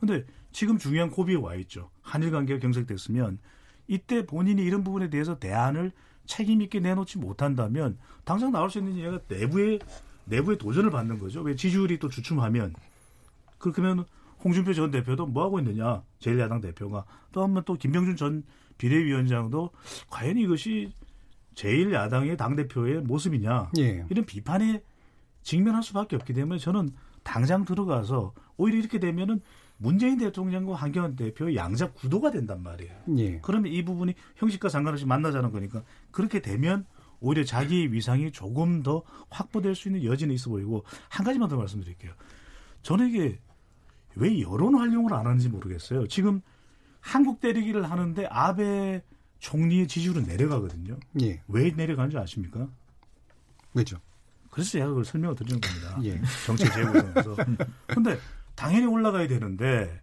[0.00, 1.90] 근데 지금 중요한 고비에 와 있죠.
[2.02, 3.38] 한일 관계가 경색됐으면
[3.86, 5.92] 이때 본인이 이런 부분에 대해서 대안을
[6.26, 9.78] 책임 있게 내놓지 못한다면 당장 나올 수 있는 얘가 내부의
[10.26, 11.42] 내부의 도전을 받는 거죠.
[11.42, 12.74] 왜 지지율이 또 주춤하면
[13.58, 14.06] 그렇다면
[14.42, 18.42] 홍준표 전 대표도 뭐 하고 있느냐 제1야당 대표가 또 한 번 또 김병준 전
[18.78, 19.70] 비대위원장도
[20.10, 20.92] 과연 이것이
[21.54, 24.04] 제1야당의 당 대표의 모습이냐 예.
[24.10, 24.82] 이런 비판에
[25.42, 26.90] 직면할 수밖에 없기 때문에 저는
[27.22, 29.40] 당장 들어가서 오히려 이렇게 되면은
[29.84, 32.94] 문재인 대통령과 황교안 대표의 양자 구도가 된단 말이에요.
[33.18, 33.38] 예.
[33.40, 36.86] 그러면 이 부분이 형식과 상관없이 만나자는 거니까 그렇게 되면
[37.20, 42.14] 오히려 자기의 위상이 조금 더 확보될 수 있는 여지는 있어 보이고 한 가지만 더 말씀드릴게요.
[42.80, 43.38] 저는 이게
[44.14, 46.08] 왜 여론 활용을 안 하는지 모르겠어요.
[46.08, 46.40] 지금
[47.00, 49.02] 한국 때리기를 하는데 아베
[49.38, 50.96] 총리의 지지율은 내려가거든요.
[51.20, 51.42] 예.
[51.46, 52.68] 왜 내려가는지 아십니까?
[53.74, 53.98] 왜죠?
[54.50, 55.98] 그래서 제가 그걸 설명을 드리는 겁니다.
[56.04, 56.18] 예.
[56.46, 57.36] 정치 재구성에서.
[57.88, 58.18] 근데
[58.54, 60.00] 당연히 올라가야 되는데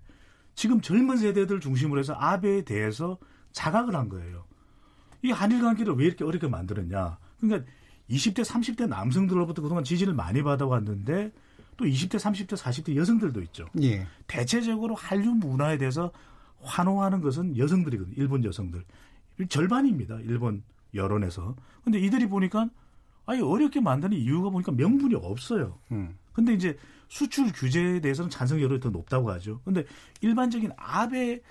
[0.56, 3.18] 지금 젊은 세대들 중심으로 해서 아베에 대해서
[3.52, 4.46] 자각을 한 거예요.
[5.24, 7.18] 이 한일 관계를 왜 이렇게 어렵게 만들었냐.
[7.40, 7.72] 그러니까
[8.10, 11.32] 20대, 30대 남성들로부터 그동안 지지를 많이 받아왔는데
[11.78, 13.68] 또 20대, 30대, 40대 여성들도 있죠.
[13.82, 14.06] 예.
[14.28, 16.12] 대체적으로 한류 문화에 대해서
[16.62, 18.16] 환호하는 것은 여성들이거든요.
[18.18, 18.84] 일본 여성들.
[19.50, 20.20] 절반입니다.
[20.22, 21.56] 일본 여론에서.
[21.84, 22.70] 근데 이들이 보니까
[23.26, 25.80] 아니 어렵게 만드는 이유가 보니까 명분이 없어요.
[25.92, 26.16] 음.
[26.34, 29.62] 근데 이제 수출 규제에 대해서는 찬성 여론이 더 높다고 하죠.
[29.66, 29.84] 근데
[30.22, 31.42] 일반적인 아베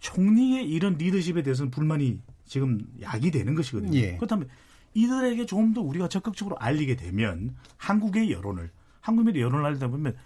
[0.00, 3.96] 총리의 이런 리더십에 대해서는 불만이 지금 야기되는 것이거든요.
[3.98, 4.16] 예.
[4.16, 4.48] 그렇다면
[4.94, 8.70] 이들에게 좀더 우리가 적극적으로 알리게 되면 한국의 여론을
[9.00, 10.16] 한국의 여론을 알리다 보면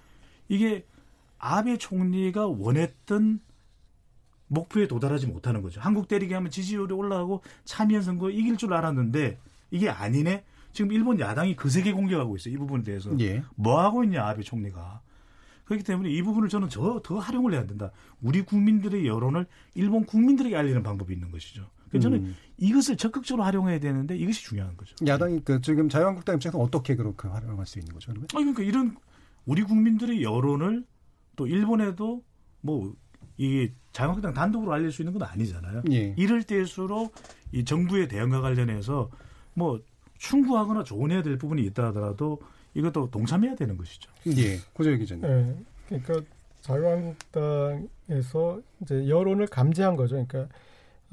[0.48, 0.84] 이게
[1.38, 3.40] 아베 총리가 원했던
[4.48, 5.80] 목표에 도달하지 못하는 거죠.
[5.80, 9.38] 한국 때리기 하면 지지율이 올라가고 참여연 선거에 이길 줄 알았는데
[9.70, 10.44] 이게 아니네.
[10.76, 12.54] 지금 일본 야당이 그세게 공격하고 있어요.
[12.54, 13.10] 이 부분에 대해서.
[13.18, 13.42] 예.
[13.54, 15.00] 뭐 하고 있냐 아베 총리가.
[15.64, 17.90] 그렇기 때문에 이 부분을 저는 더, 더 활용을 해야 된다.
[18.20, 21.66] 우리 국민들의 여론을 일본 국민들에게 알리는 방법이 있는 것이죠.
[21.88, 22.36] 그래서 저는 음.
[22.58, 24.94] 이것을 적극적으로 활용해야 되는데 이것이 중요한 거죠.
[25.04, 28.12] 야당이 그 지금 자유한국당 입장에서 어떻게 그렇게 활용할 수 있는 거죠?
[28.12, 28.28] 그러면?
[28.34, 28.96] 아니 그러니까 이런
[29.46, 30.84] 우리 국민들의 여론을
[31.36, 32.22] 또 일본에도
[32.60, 32.94] 뭐
[33.38, 35.82] 이게 자유한국당 단독으로 알릴 수 있는 건 아니잖아요.
[35.90, 36.14] 예.
[36.18, 37.14] 이럴 때일수록
[37.52, 39.10] 이 정부의 대응과 관련해서
[39.54, 39.80] 뭐
[40.18, 42.40] 충고하거나 조언해야 될 부분이 있다 하더라도
[42.74, 44.10] 이것도 동참해야 되는 것이죠.
[44.36, 44.58] 예.
[44.74, 45.26] 고재혁 기자님.
[45.26, 45.56] 네.
[45.88, 46.20] 그러니까
[46.60, 50.24] 자유한국당에서 이제 여론을 감지한 거죠.
[50.26, 50.48] 그러니까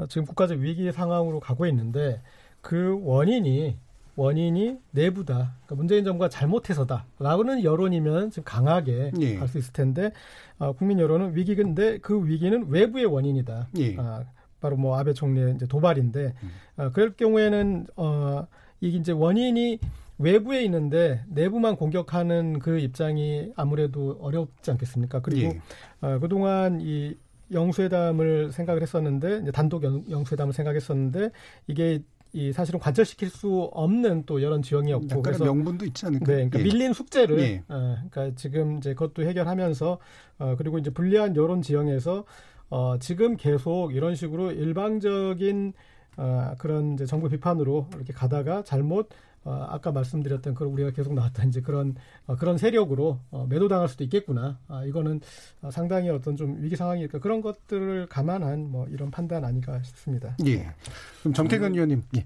[0.09, 2.21] 지금 국가적 위기 상황으로 가고 있는데
[2.61, 3.77] 그 원인이
[4.15, 5.33] 원인이 내부다.
[5.33, 9.35] 그러니까 문재인 정부가 잘못해서다 라고는 여론이면 지금 강하게 예.
[9.35, 10.11] 갈수 있을 텐데
[10.59, 13.69] 어, 국민 여론은 위기인데 그 위기는 외부의 원인이다.
[13.77, 13.95] 예.
[13.97, 14.23] 아,
[14.59, 16.33] 바로 뭐 아베 총리의 이제 도발인데
[16.77, 18.47] 어, 그럴 경우에는 어,
[18.84, 19.79] 이게 이제 원인이
[20.17, 25.21] 외부에 있는데 내부만 공격하는 그 입장이 아무래도 어렵지 않겠습니까?
[25.21, 25.61] 그리고 예.
[26.01, 27.15] 어, 그동안 이
[27.51, 31.31] 영수회담을 생각을 했었는데 단독 영, 영수회담을 생각했었는데
[31.67, 32.01] 이게
[32.34, 36.25] 이 사실은 관철시킬 수 없는 또 여론 지형이었고 그래서 명분도 있지 않을까?
[36.25, 36.63] 네, 그러니까 예.
[36.63, 37.63] 밀린 숙제를 예.
[37.69, 39.97] 어, 그러니까 지금 이제 그것도 해결하면서
[40.39, 42.25] 어, 그리고 이제 불리한 여론 지형에서
[42.69, 45.73] 어, 지금 계속 이런 식으로 일방적인
[46.18, 49.09] 어, 그런 이제 정부 비판으로 이렇게 가다가 잘못
[49.45, 51.95] 어, 아까 말씀드렸던 그 우리가 계속 나왔던 이제 그런
[52.28, 54.57] 어, 그런 세력으로 어, 매도당할 수도 있겠구나.
[54.68, 55.20] 아, 이거는
[55.61, 60.36] 어, 상당히 어떤 좀 위기 상황이니까 그런 것들을 감안한 뭐 이런 판단 아닌가 싶습니다.
[60.45, 60.74] 예.
[61.20, 62.26] 그럼 정태근 의원님, 예.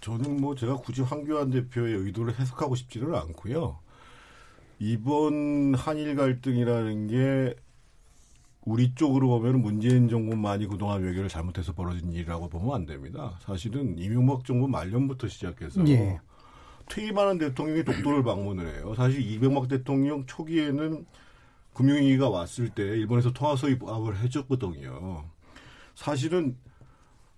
[0.00, 3.78] 저는 뭐 제가 굳이 황교안 대표의 의도를 해석하고 싶지는 않고요.
[4.78, 7.54] 이번 한일 갈등이라는 게
[8.64, 13.38] 우리 쪽으로 보면 문재인 정부만이 그동안 외교를 잘못해서 벌어진 일이라고 보면 안 됩니다.
[13.42, 16.18] 사실은 이명박 정부 말년부터 시작해서 예.
[16.88, 18.94] 퇴임하는 대통령이 독도를 방문을 해요.
[18.96, 21.04] 사실 이명박 대통령 초기에는
[21.74, 25.24] 금융위기가 왔을 때 일본에서 통화서입을 해줬거든요.
[25.94, 26.56] 사실은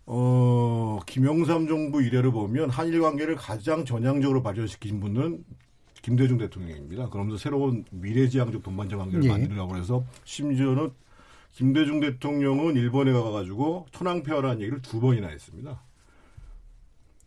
[0.04, 5.44] 어, 김영삼 정부 이래를 보면 한일 관계를 가장 전향적으로 발전시킨 분은
[6.02, 7.08] 김대중 대통령입니다.
[7.08, 9.28] 그러면서 새로운 미래지향적 동반자 관계를 예.
[9.28, 10.92] 만들려고 해서 심지어는
[11.56, 15.80] 김대중 대통령은 일본에 가가지고 천황폐하라는 얘기를 두 번이나 했습니다.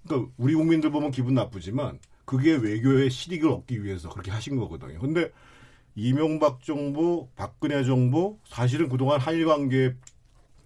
[0.05, 4.99] 그러니까 우리 국민들 보면 기분 나쁘지만 그게 외교의 실익을 얻기 위해서 그렇게 하신 거거든요.
[4.99, 5.31] 근데
[5.95, 9.95] 이명박 정부, 박근혜 정부 사실은 그동안 한일 관계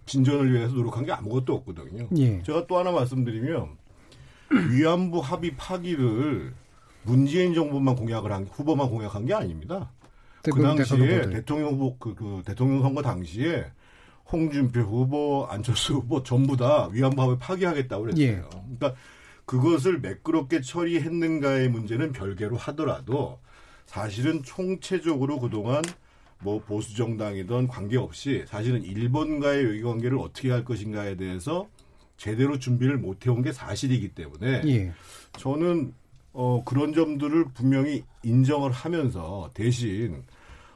[0.04, 2.08] 진전을 위해서 노력한 게 아무것도 없거든요.
[2.18, 2.42] 예.
[2.42, 3.78] 제가 또 하나 말씀드리면
[4.72, 6.52] 위안부 합의 파기를
[7.04, 9.90] 문재인 정부만 공약을 한 후보만 공약한 게 아닙니다.
[10.52, 11.30] 그 당시에.
[11.30, 13.66] 대통령 후보 그, 그 대통령 선거 당시에
[14.30, 18.24] 홍준표 후보, 안철수 후보 전부 다 위안부 합의 파기하겠다고 그랬어요.
[18.24, 18.42] 예.
[18.50, 18.94] 그러니까
[19.44, 23.38] 그것을 매끄럽게 처리했는가의 문제는 별개로 하더라도
[23.86, 25.82] 사실은 총체적으로 그동안
[26.40, 31.68] 뭐 보수 정당이든 관계없이 사실은 일본과의 외교 관계를 어떻게 할 것인가에 대해서
[32.16, 34.92] 제대로 준비를 못 해온 게 사실이기 때문에 예.
[35.38, 35.94] 저는
[36.34, 40.24] 어, 그런 점들을 분명히 인정을 하면서 대신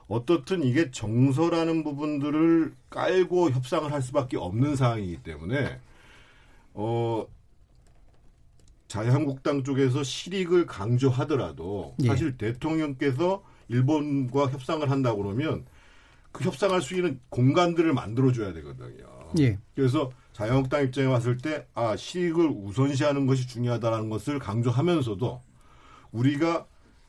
[0.07, 5.81] 어떻든 이게 정서라는 부분들을 깔고 협상을 할 수밖에 없는 상황이기 때문에
[6.75, 7.27] 어,
[8.87, 12.07] 자유한국당 쪽에서 실익을 강조하더라도 예.
[12.07, 15.67] 사실 대통령께서 일본과 협상을 한다 그러면
[16.33, 19.33] 그 협상할 수 있는 공간들을 만들어줘야 되거든요.
[19.41, 19.59] 예.
[19.75, 25.48] 그래서 자유한국당 입장에 왔을 때, 아, 실익을 우선시하는 것이 중요하다는 것을 강조하면서도
[26.13, 26.67] 우리가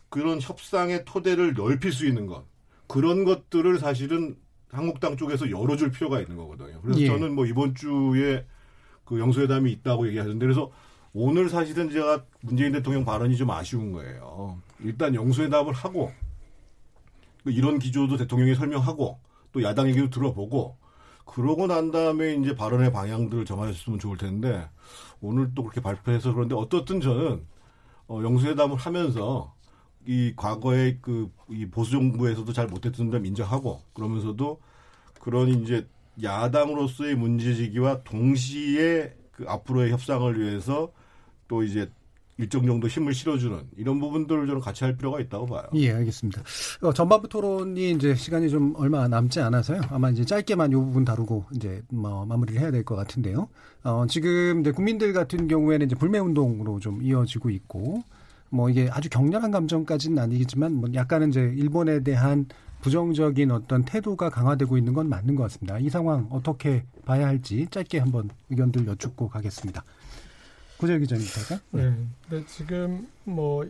[0.09, 2.45] 그런 협상의 토대를 넓힐 수 있는 것,
[2.87, 4.37] 그런 것들을 사실은
[4.71, 6.81] 한국당 쪽에서 열어줄 필요가 있는 거거든요.
[6.81, 7.07] 그래서 예.
[7.07, 8.45] 저는 뭐 이번 주에
[9.05, 10.71] 그 영수회담이 있다고 얘기하는데 그래서
[11.13, 14.61] 오늘 사실은 제가 문재인 대통령 발언이 좀 아쉬운 거예요.
[14.79, 16.11] 일단 영수회담을 하고
[17.43, 19.19] 그 이런 기조도 대통령이 설명하고
[19.51, 20.77] 또 야당 얘기도 들어보고
[21.25, 24.67] 그러고 난 다음에 이제 발언의 방향들을 정하셨으면 좋을 텐데
[25.21, 27.45] 오늘 또 그렇게 발표해서 그런데 어떻든 저는
[28.09, 29.55] 어, 영수회담을 하면서
[30.05, 34.59] 이 과거에 그 이 보수 정부에서도 잘 못했던 점 인정하고 그러면서도
[35.19, 35.87] 그런 이제
[36.21, 40.91] 야당으로서의 문제제기와 동시에 그 앞으로의 협상을 위해서
[41.47, 41.89] 또 이제
[42.39, 45.63] 일정 정도 힘을 실어주는 이런 부분들을 저는 같이 할 필요가 있다고 봐요.
[45.75, 46.41] 예, 알겠습니다.
[46.81, 49.81] 어, 전반부 토론이 이제 시간이 좀 얼마 남지 않아서요.
[49.89, 53.49] 아마 이제 짧게만 이 부분 다루고 이제 뭐 마무리를 해야 될 것 같은데요.
[53.83, 58.03] 어, 지금 이제 국민들 같은 경우에는 이제 불매 운동으로 좀 이어지고 있고
[58.49, 62.45] 뭐 이게 아주 격렬한 감정까지는 아니겠지만 뭐 약간은 이제 일본에 대한
[62.81, 65.77] 부정적인 어떤 태도가 강화되고 있는 건 맞는 것 같습니다.
[65.79, 69.83] 이 상황 어떻게 봐야 할지 짧게 한번 의견들 여쭙고 가겠습니다.
[70.79, 71.93] 구절 기자님부터 네.
[72.29, 73.63] 근데 지금 뭐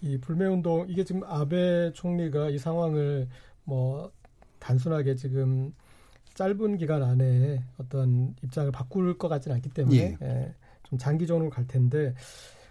[0.00, 3.26] 이 불매 운동 이게 지금 아베 총리가 이 상황을
[3.64, 4.12] 뭐
[4.60, 5.74] 단순하게 지금
[6.34, 10.18] 짧은 기간 안에 어떤 입장을 바꿀 것 같지는 않기 때문에 예.
[10.22, 12.14] 예, 좀 장기적으로 갈 텐데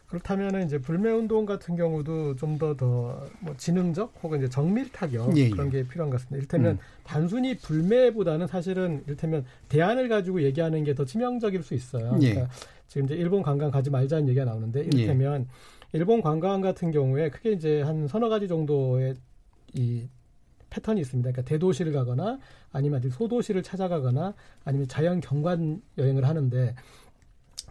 [0.07, 5.35] 그렇다면은 이제 불매 운동 같은 경우도 좀 더 더 뭐 지능적 혹은 이제 정밀 타격
[5.35, 5.49] 예, 예.
[5.49, 6.37] 그런 게 필요한 것 같습니다.
[6.37, 6.79] 이를테면 음.
[7.03, 12.17] 단순히 불매보다는 사실은 이를테면 대안을 가지고 얘기하는 게 더 치명적일 수 있어요.
[12.21, 12.31] 예.
[12.35, 12.53] 그러니까
[12.87, 15.47] 지금 이제 일본 관광 가지 말자는 얘기가 나오는데 이를테면
[15.93, 19.15] 일본 관광 같은 경우에 크게 이제 한 서너 가지 정도의
[19.73, 20.07] 이
[20.69, 21.31] 패턴이 있습니다.
[21.31, 22.39] 그러니까 대도시를 가거나
[22.71, 24.33] 아니면 소도시를 찾아가거나
[24.65, 26.75] 아니면 자연 경관 여행을 하는데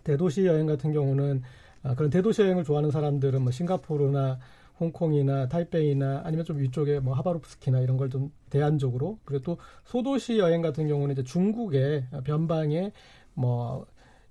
[0.05, 1.43] 대도시 여행 같은 경우는
[1.83, 4.39] 아, 그런 대도시 여행을 좋아하는 사람들은 뭐 싱가포르나
[4.81, 10.63] 홍콩이나 타이베이나 아니면 좀 위쪽에 뭐 하바롭스키나 이런 걸 좀 대안적으로 그리고 또 소도시 여행
[10.63, 12.93] 같은 경우는 이제 중국의 변방에
[13.35, 13.87] 뭐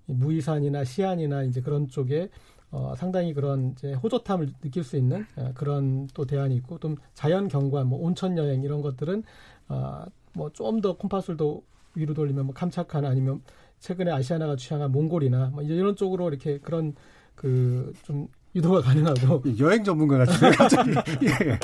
[0.05, 2.29] 무이산이나 시안이나 이제 그런 쪽에
[2.71, 7.47] 어, 상당히 그런 이제 호젓함을 느낄 수 있는 어, 그런 또 대안이 있고 또 자연
[7.47, 9.23] 경관, 뭐 온천 여행 이런 것들은
[9.69, 11.61] 어, 뭐좀 더 콤파스를 더
[11.95, 13.41] 위로 돌리면 뭐 캄차카나 아니면
[13.79, 16.95] 최근에 아시아나가 취향한 몽골이나 뭐 이제 이런 쪽으로 이렇게 그런
[17.35, 20.91] 그 좀 유도가 가능하고 여행 전문가 같은 갑자기
[21.25, 21.59] 예.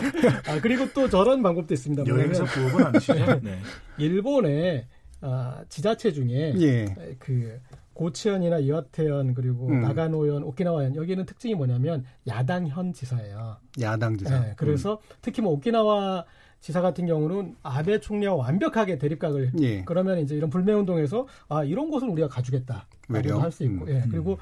[0.46, 2.06] 아 그리고 또 저런 방법도 있습니다.
[2.06, 3.40] 여행사 부업은 아니시죠?
[3.42, 3.60] 네.
[3.98, 4.88] 일본의
[5.22, 6.86] 아, 지자체 중에 예.
[7.18, 7.60] 그
[8.02, 9.82] 고치현이나 이와테현 그리고 음.
[9.82, 13.58] 나가노현, 오키나와현 여기는 특징이 뭐냐면 야당 현 지사예요.
[13.80, 14.40] 야당 지사.
[14.40, 16.26] 네, 그래서 특히 뭐 오키나와
[16.60, 19.64] 지사 같은 경우는 아베 총리와 완벽하게 대립각을 음.
[19.64, 19.84] 예.
[19.84, 22.88] 그러면 이제 이런 불매 운동에서 아 이런 곳은 우리가 가주겠다.
[23.08, 23.38] 외려?
[23.38, 23.86] 할수 있고.
[23.86, 23.90] 음.
[23.90, 24.04] 예.
[24.10, 24.40] 그리고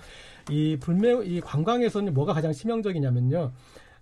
[0.49, 3.51] 이 불매 이 관광에서는 뭐가 가장 치명적이냐면요.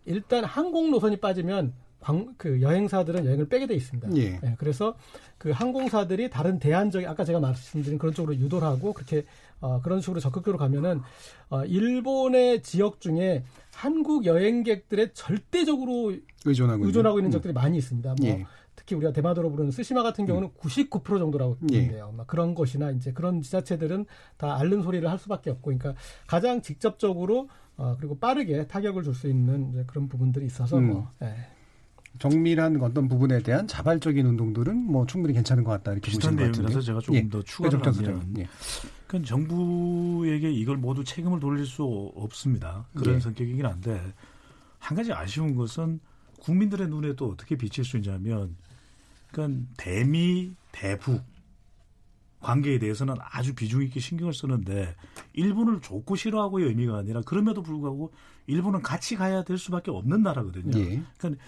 [0.05, 4.15] 일단 항공 노선이 빠지면 광, 그 여행사들은 여행을 빼게 돼 있습니다.
[4.17, 4.39] 예.
[4.57, 4.95] 그래서
[5.37, 9.25] 그 항공사들이 다른 대안적인 아까 제가 말씀드린 그런 쪽으로 유도를 하고 그렇게
[9.59, 11.01] 어, 그런 식으로 적극적으로 가면은
[11.49, 13.43] 어, 일본의 지역 중에
[13.73, 16.13] 한국 여행객들의 절대적으로
[16.45, 17.31] 의존하고, 의존하고 있는 음.
[17.31, 18.15] 적들이 많이 있습니다.
[18.19, 18.45] 뭐 예.
[18.75, 21.79] 특히 우리가 대마도로 부르는 스시마 같은 경우는 99% 정도라고 예.
[21.79, 22.13] 보는데요.
[22.15, 24.05] 막 그런 것이나 이제 그런 지자체들은
[24.37, 25.95] 다 앓는 소리를 할 수밖에 없고, 그러니까
[26.27, 30.87] 가장 직접적으로 어, 그리고 빠르게 타격을 줄 수 있는 그런 부분들이 있어서 음.
[30.87, 31.33] 뭐, 예.
[32.19, 36.81] 정밀한 어떤 부분에 대한 자발적인 운동들은 뭐 충분히 괜찮은 것 같다 이렇게 비슷한 내용이라서.
[36.81, 37.29] 제가 조금 예.
[37.29, 38.33] 더 추가를 회종장 하면.
[38.39, 38.47] 예.
[39.07, 41.83] 그러니까 정부에게 이걸 모두 책임을 돌릴 수
[42.15, 42.85] 없습니다.
[42.95, 43.19] 그런 예.
[43.19, 44.01] 성격이긴 한데
[44.79, 45.99] 한 가지 아쉬운 것은
[46.39, 48.55] 국민들의 눈에 또 어떻게 비칠 수 있냐면
[49.31, 51.21] 그러니까 대미 대북
[52.39, 54.95] 관계에 대해서는 아주 비중 있게 신경을 쓰는데
[55.33, 58.13] 일본을 좋고 싫어하고의 의미가 아니라 그럼에도 불구하고
[58.47, 60.77] 일본은 같이 가야 될 수밖에 없는 나라거든요.
[60.79, 61.03] 예.
[61.17, 61.43] 그러니까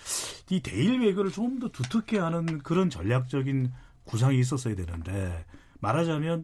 [0.50, 3.72] 이 대일 외교를 좀 더 두텁게 하는 그런 전략적인
[4.04, 5.46] 구상이 있었어야 되는데
[5.80, 6.44] 말하자면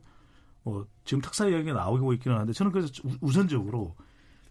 [0.64, 3.96] 뭐 지금 특사 이야기가 나오고 있기는 한데 저는 그래서 우- 우선적으로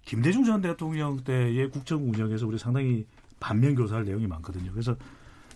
[0.04, 3.06] 김대중 전 대통령 때의 국정 운영에서 우리 상당히
[3.40, 4.70] 반면 교사할 내용이 많거든요.
[4.72, 4.96] 그래서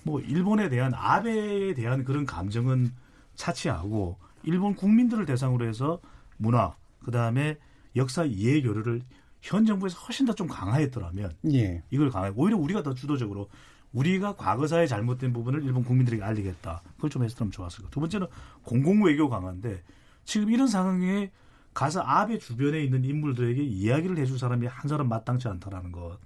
[0.02, 2.92] 뭐 일본에 대한 아베에 대한 그런 감정은
[3.34, 6.00] 차치하고 일본 국민들을 대상으로 해서
[6.38, 6.74] 문화
[7.04, 7.58] 그다음에
[7.96, 9.02] 역사 이해 교류를
[9.40, 11.82] 현 정부에서 훨씬 더 좀 강화했더라면 예.
[11.90, 13.48] 이걸 강화해 오히려 우리가 더 주도적으로
[13.92, 16.82] 우리가 과거사의 잘못된 부분을 일본 국민들에게 알리겠다.
[16.96, 17.90] 그걸 좀 했으면 좋았을 것.
[17.90, 18.26] 두 번째는
[18.62, 19.82] 공공 외교 강화인데
[20.24, 21.30] 지금 이런 상황에
[21.72, 26.18] 가서 아베 주변에 있는 인물들에게 이야기를 해줄 사람이 한 사람 마땅치 않다라는 것.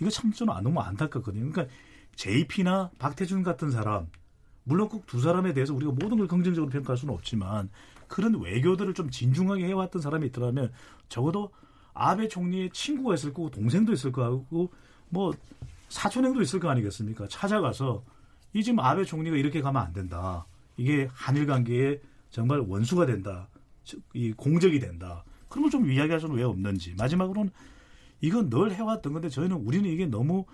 [0.00, 1.50] 이거 참 저는 너무 안타깝거든요.
[1.50, 1.74] 그러니까
[2.16, 4.06] JP나 박태준 같은 사람
[4.64, 7.70] 물론 꼭 두 사람에 대해서 우리가 모든 걸 긍정적으로 평가할 수는 없지만
[8.08, 10.72] 그런 외교들을 좀 진중하게 해왔던 사람이 있더라면
[11.08, 11.50] 적어도
[12.00, 14.72] 아베 총리의 친구가 있을 거고 동생도 있을 거고
[15.10, 15.32] 뭐
[15.88, 17.28] 사촌형도 있을 거 아니겠습니까?
[17.28, 18.02] 찾아가서
[18.54, 20.46] 이 지금 아베 총리가 이렇게 가면 안 된다.
[20.76, 23.48] 이게 한일 관계에 정말 원수가 된다.
[23.84, 25.24] 즉, 이 공적이 된다.
[25.48, 26.94] 그런 걸 좀 이야기할 수는 왜 없는지.
[26.98, 27.50] 마지막으로는
[28.22, 30.44] 이건 늘 해왔던 건데 저희는 우리는 이게 너무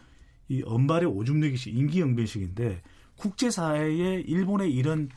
[0.48, 2.82] 이 언발의 오줌 내기식 인기영변식인데
[3.16, 5.08] 국제사회에 일본의 이런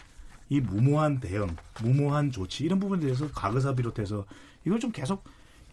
[0.49, 1.47] 이 무모한 대응,
[1.81, 4.25] 무모한 조치 이런 부분에 대해서 과거사 비롯해서
[4.65, 5.23] 이걸 좀 계속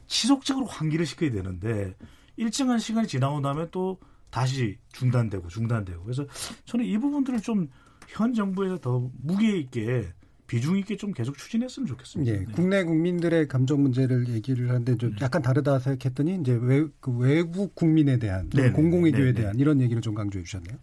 [0.07, 1.95] 지속적으로 환기를 시켜야 되는데
[2.37, 3.99] 일정한 시간이 지나고 나면 또
[4.31, 6.27] 다시 중단되고 중단되고 그래서
[6.65, 7.69] 저는 이 부분들을 좀
[8.09, 10.09] 현 정부에서 더 무게 있게
[10.47, 12.33] 비중 있게 좀 계속 추진했으면 좋겠습니다.
[12.33, 12.45] 예, 네.
[12.53, 18.19] 국내 국민들의 감정 문제를 얘기를 하는데 좀 약간 다르다 생각했더니 이제 외, 그 외국 국민에
[18.19, 19.33] 대한 네네, 공공외교에 네네.
[19.33, 20.79] 대한 이런 얘기를 좀 강조해 주셨네요.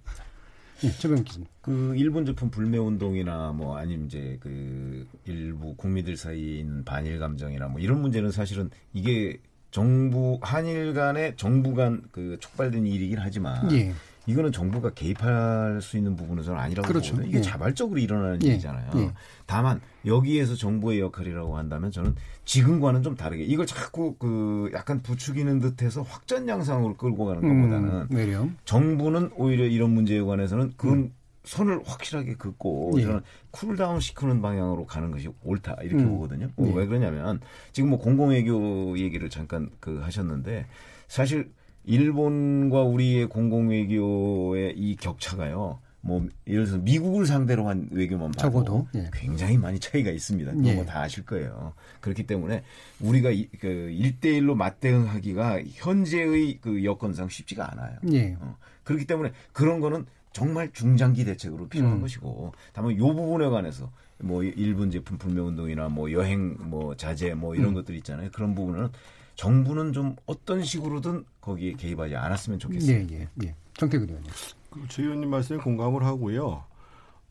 [0.84, 1.48] 예, 최병 기자님.
[1.62, 6.18] 그 일본 제품 불매 운동이나 뭐 아니면 이제 그 일부 국민들
[6.60, 9.38] 있는 반일 감정이나 뭐 이런 문제는 사실은 이게
[9.72, 13.92] 정부 한일 간의 정부 간 그 촉발된 일이긴 하지만 예,
[14.26, 17.12] 이거는 정부가 개입할 수 있는 부분은 저는 아니라고 그렇죠.
[17.12, 17.30] 보거든요.
[17.30, 17.42] 이게 예.
[17.42, 18.48] 자발적으로 일어나는 예.
[18.48, 18.92] 일이잖아요.
[18.96, 19.12] 예.
[19.46, 22.16] 다만 여기에서 정부의 역할이라고 한다면 저는
[22.46, 28.58] 지금과는 좀 다르게 이걸 자꾸 그 약간 부추기는 듯해서 확전 양상으로 끌고 가는 것보다는 음.
[28.66, 31.12] 정부는 오히려 이런 문제에 관해서는 그건
[31.44, 33.00] 손을 확실하게 긋고 음.
[33.00, 33.04] 예.
[33.04, 33.22] 저는
[33.52, 36.12] cool down 시키는 방향으로 가는 것이 옳다 이렇게 음.
[36.12, 36.48] 보거든요.
[36.56, 36.74] 어, 예.
[36.74, 37.42] 왜 그러냐면
[37.74, 40.66] 지금 뭐 공공외교 얘기를 잠깐 그 하셨는데
[41.08, 41.52] 사실
[41.86, 45.80] 일본과 우리의 공공 외교의 이 격차가요.
[46.06, 49.10] 뭐 예를 들어서 미국을 상대로 한 외교만 봐도 적어도, 예.
[49.14, 50.52] 굉장히 많이 차이가 있습니다.
[50.52, 50.74] 그거 예.
[50.74, 51.74] 뭐 다 아실 거예요.
[52.02, 52.62] 그렇기 때문에
[53.00, 57.98] 우리가 이, 그 1대1로 맞대응하기가 현재의 그 여건상 쉽지가 않아요.
[58.12, 58.36] 예.
[58.42, 62.02] 어, 그렇기 때문에 그런 거는 정말 중장기 대책으로 필요한 음.
[62.02, 67.56] 것이고 다만 요 부분에 관해서 뭐 일본 제품 불매 운동이나 뭐 여행 뭐 자제 뭐
[67.56, 67.74] 이런 음.
[67.76, 68.30] 것들 있잖아요.
[68.34, 68.90] 그런 부분은
[69.36, 72.96] 정부는 좀 어떤 식으로든 거기에 개입하지 않았으면 좋겠어요.
[72.96, 73.56] 예, 예, 예.
[73.78, 74.32] 정태근 의원님.
[74.70, 76.64] 그최 의원님 말씀에 공감을 하고요.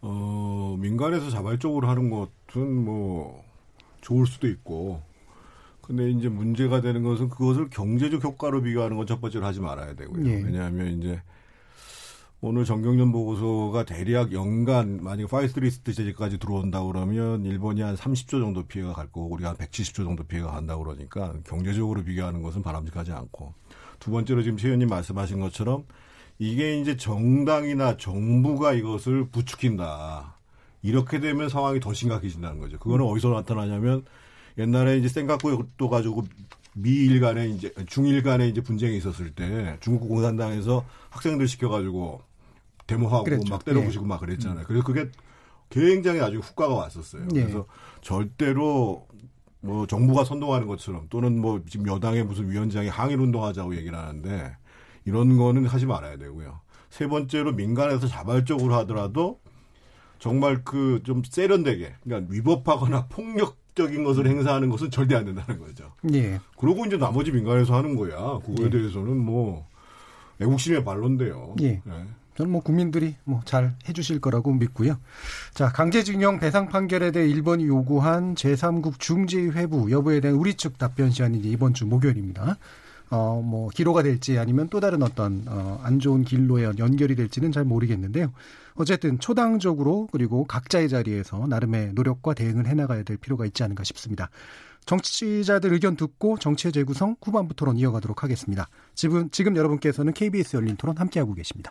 [0.00, 3.44] 어, 민간에서 자발적으로 하는 것은 뭐
[4.00, 5.00] 좋을 수도 있고.
[5.80, 10.24] 근데 이제 문제가 되는 것은 그것을 경제적 효과로 비교하는 건 첫 번째로 하지 말아야 되고요.
[10.28, 10.34] 예.
[10.42, 11.20] 왜냐하면 이제
[12.45, 18.64] 오늘 전경련 보고서가 대략 연간 만약에 white list 제재까지 들어온다 그러면 일본이 한 30조 정도
[18.64, 23.55] 피해가 갈 거고 우리가 한 170조 정도 피해가 간다 그러니까 경제적으로 비교하는 것은 바람직하지 않고
[24.01, 25.84] 두 번째로 지금 최 의원님 말씀하신 것처럼
[26.40, 30.36] 이게 이제 정당이나 정부가 이것을 부추긴다.
[30.82, 32.80] 이렇게 되면 상황이 더 심각해진다는 거죠.
[32.80, 34.05] 그거는 어디서 나타나냐면
[34.59, 36.24] 옛날에 이제 센가쿠도 가지고
[36.74, 42.32] 미일 간에 이제 중일 간에 이제 분쟁이 있었을 때 중국 공산당에서 학생들 시켜가지고
[42.93, 43.53] 데모하고 그랬죠.
[43.53, 44.64] 막 때려부시고 막 그랬잖아요.
[44.66, 45.09] 그래서 그게
[45.70, 47.28] 굉장히 나중에 후과가 왔었어요.
[47.34, 47.43] 예.
[47.43, 47.66] 그래서
[48.01, 49.07] 절대로
[49.61, 54.57] 뭐 정부가 선동하는 것처럼 또는 뭐 지금 여당의 무슨 위원장이 항일 운동하자고 얘기를 하는데
[55.05, 56.61] 이런 거는 하지 말아야 되고요.
[56.90, 59.40] 세 번째로 민간에서 자발적으로 하더라도
[60.18, 65.93] 정말 그 좀 세련되게 그러니까 위법하거나 폭력적인 것을 행사하는 것은 절대 안 된다는 거죠.
[66.12, 66.38] 예.
[66.59, 68.38] 그러고 이제 나머지 민간에서 하는 거야.
[68.45, 68.70] 그거에 예.
[68.70, 69.66] 대해서는 뭐
[70.40, 71.57] 애국심의 발론데요.
[71.62, 71.82] 예.
[72.37, 74.99] 저는 뭐 국민들이 뭐 잘 해주실 거라고 믿고요.
[75.55, 81.11] 자, 강제징용 배상 판결에 대해 일본이 요구한 제3국 중재위 회부 여부에 대한 우리 측 답변
[81.11, 82.57] 시간이 이제 이번 주 목요일입니다.
[83.11, 87.62] 어, 뭐, 기로가 될지 아니면 또 다른 어떤, 어, 안 좋은 길로에 연결이 될지는 잘
[87.62, 88.33] 모르겠는데요.
[88.74, 94.30] 어쨌든 초당적으로 그리고 각자의 자리에서 나름의 노력과 대응을 해나가야 될 필요가 있지 않은가 싶습니다.
[94.87, 98.66] 정치자들 의견 듣고 정치의 재구성 후반부 토론 이어가도록 하겠습니다.
[98.95, 101.70] 지금, 지금 여러분께서는 KBS 열린 토론 함께하고 계십니다.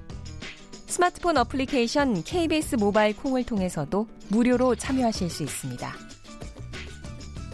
[0.91, 5.89] 스마트폰 어플리케이션 KBS 모바일 콩을 통해서도 무료로 참여하실 수 있습니다.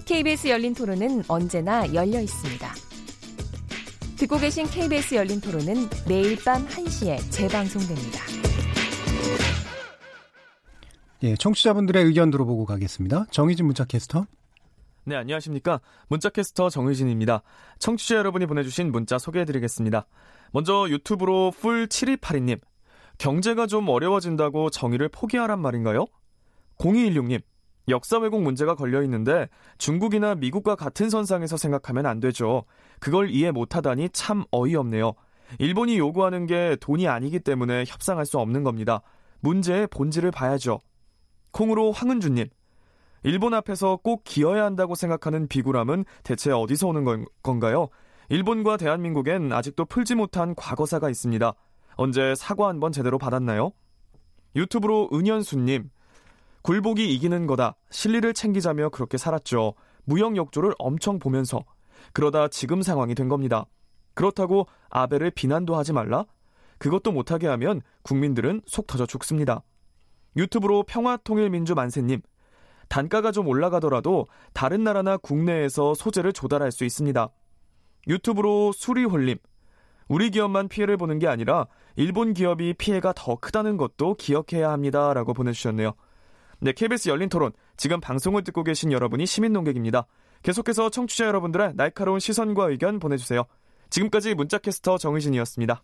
[0.05, 2.67] KBS 열린 토론은 언제나 열려 있습니다.
[4.17, 8.19] 듣고 계신 KBS 열린 토론은 매일 밤 1시에 재방송됩니다.
[11.21, 13.27] 예, 청취자분들의 의견 들어보고 가겠습니다.
[13.29, 14.25] 정희진 문자 캐스터.
[15.03, 15.79] 네, 안녕하십니까.
[16.07, 17.43] 문자캐스터 정의진입니다.
[17.77, 20.07] 청취자 여러분이 보내주신 문자 소개해드리겠습니다.
[20.53, 22.61] 먼저 유튜브로 풀7282님.
[23.17, 26.05] 경제가 좀 어려워진다고 정의를 포기하란 말인가요?
[26.77, 27.41] 0216님.
[27.89, 29.47] 역사 왜곡 문제가 걸려 있는데
[29.77, 32.65] 중국이나 미국과 같은 선상에서 생각하면 안 되죠.
[32.99, 35.13] 그걸 이해 못하다니 참 어이없네요.
[35.59, 39.01] 일본이 요구하는 게 돈이 아니기 때문에 협상할 수 없는 겁니다.
[39.39, 40.81] 문제의 본질을 봐야죠.
[41.51, 42.47] 콩으로 황은주님.
[43.23, 47.87] 일본 앞에서 꼭 기어야 한다고 생각하는 비굴함은 대체 어디서 오는 건, 건가요?
[48.29, 51.53] 일본과 대한민국엔 아직도 풀지 못한 과거사가 있습니다.
[51.97, 53.71] 언제 사과 한번 제대로 받았나요?
[54.55, 55.89] 유튜브로 은현수님.
[56.61, 57.75] 굴복이 이기는 거다.
[57.89, 59.73] 실리를 챙기자며 그렇게 살았죠.
[60.05, 61.65] 무역 역조를 엄청 보면서.
[62.13, 63.65] 그러다 지금 상황이 된 겁니다.
[64.13, 66.25] 그렇다고 아베를 비난도 하지 말라?
[66.77, 69.63] 그것도 못하게 하면 국민들은 속 터져 죽습니다.
[70.35, 72.21] 유튜브로 평화통일민주 만세님.
[72.89, 77.29] 단가가 좀 올라가더라도 다른 나라나 국내에서 소재를 조달할 수 있습니다.
[78.07, 79.37] 유튜브로 수리홀림.
[80.07, 81.67] 우리 기업만 피해를 보는 게 아니라
[81.97, 85.13] 일본 기업이 피해가 더 크다는 것도 기억해야 합니다.
[85.13, 85.93] 라고 보내주셨네요.
[86.59, 87.51] 네, KBS 열린 토론.
[87.75, 90.05] 지금 방송을 듣고 계신 여러분이 시민 농객입니다.
[90.43, 93.43] 계속해서 청취자 여러분들의 날카로운 시선과 의견 보내주세요.
[93.89, 95.83] 지금까지 문자캐스터 정의진이었습니다.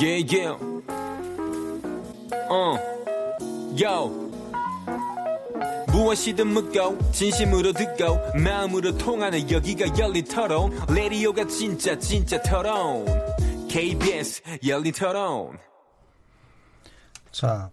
[0.00, 0.56] Yeah, yeah.
[2.48, 2.76] 어,
[3.76, 4.29] yo.
[5.92, 13.06] 무엇이든 묻고 진심으로 듣고 마음으로 통하는 여기가 열린 토론 라디오가 진짜 진짜 토론
[13.68, 15.58] KBS 열린 토론
[17.32, 17.70] 자,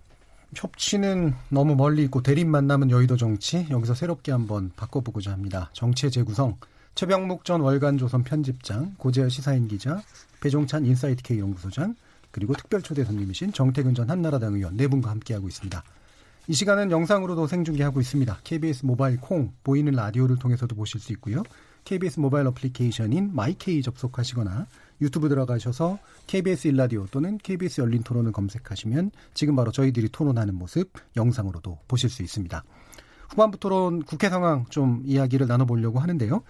[0.56, 5.70] 협치는 너무 멀리 있고 대립만 남은 여의도 정치 여기서 새롭게 한번 바꿔보고자 합니다.
[5.74, 6.58] 정치의 재구성
[6.96, 10.02] 최병묵 전 월간조선 편집장, 고재열 시사인 기자,
[10.42, 11.96] 배종찬 인사이트 K 연구소장
[12.32, 15.84] 그리고 특별 초대 손님이신 정태근 전 한나라당 의원 네 분과 함께하고 있습니다.
[16.50, 18.40] 이 시간은 영상으로도 생중계하고 있습니다.
[18.46, 21.44] KBS 모바일 콩 보이는 라디오를 통해서도 보실 수 있고요.
[21.84, 24.66] KBS 모바일 어플리케이션인 my K 접속하시거나
[25.02, 31.80] 유튜브 들어가셔서 KBS 일라디오 또는 KBS 열린 토론을 검색하시면 지금 바로 저희들이 토론하는 모습 영상으로도
[31.86, 32.64] 보실 수 있습니다.
[33.30, 36.44] 후반부 토론 국회 상황 좀 이야기를 나눠보려고 하는데요.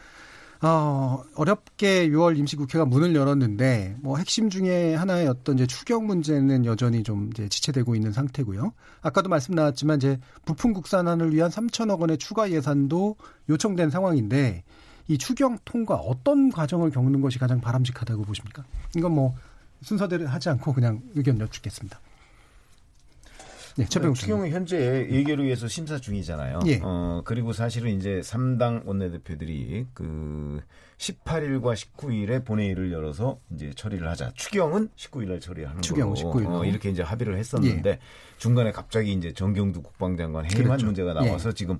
[0.61, 7.03] 어, 어렵게 6월 임시국회가 문을 열었는데 뭐 핵심 중에 하나의 어떤 이제 추경 문제는 여전히
[7.03, 8.73] 좀 이제 지체되고 있는 상태고요.
[9.01, 13.15] 아까도 말씀 나왔지만 이제 부품 국산화를 위한 3천억 원의 추가 예산도
[13.49, 14.63] 요청된 상황인데
[15.09, 18.63] 이 추경 통과 어떤 과정을 겪는 것이 가장 바람직하다고 보십니까?
[18.95, 19.35] 이건 뭐
[19.83, 21.99] 순서대로 하지 않고 그냥 의견 여쭙겠습니다.
[23.77, 26.61] 네, 최병 추경은 현재 예결 위해서 심사 중이잖아요.
[26.65, 26.79] 예.
[26.81, 30.61] 어, 그리고 사실은 이제 3당 원내대표들이 그
[30.97, 34.31] 18일과 19일에 본회의를 열어서 이제 처리를 하자.
[34.35, 36.47] 추경은 19일날 처리하는 추경 거로 19일.
[36.47, 37.99] 어, 이렇게 이제 합의를 했었는데 예.
[38.39, 40.85] 중간에 갑자기 이제 정경두 국방장관 해임한 그렇죠.
[40.87, 41.53] 문제가 나와서 예.
[41.53, 41.77] 지금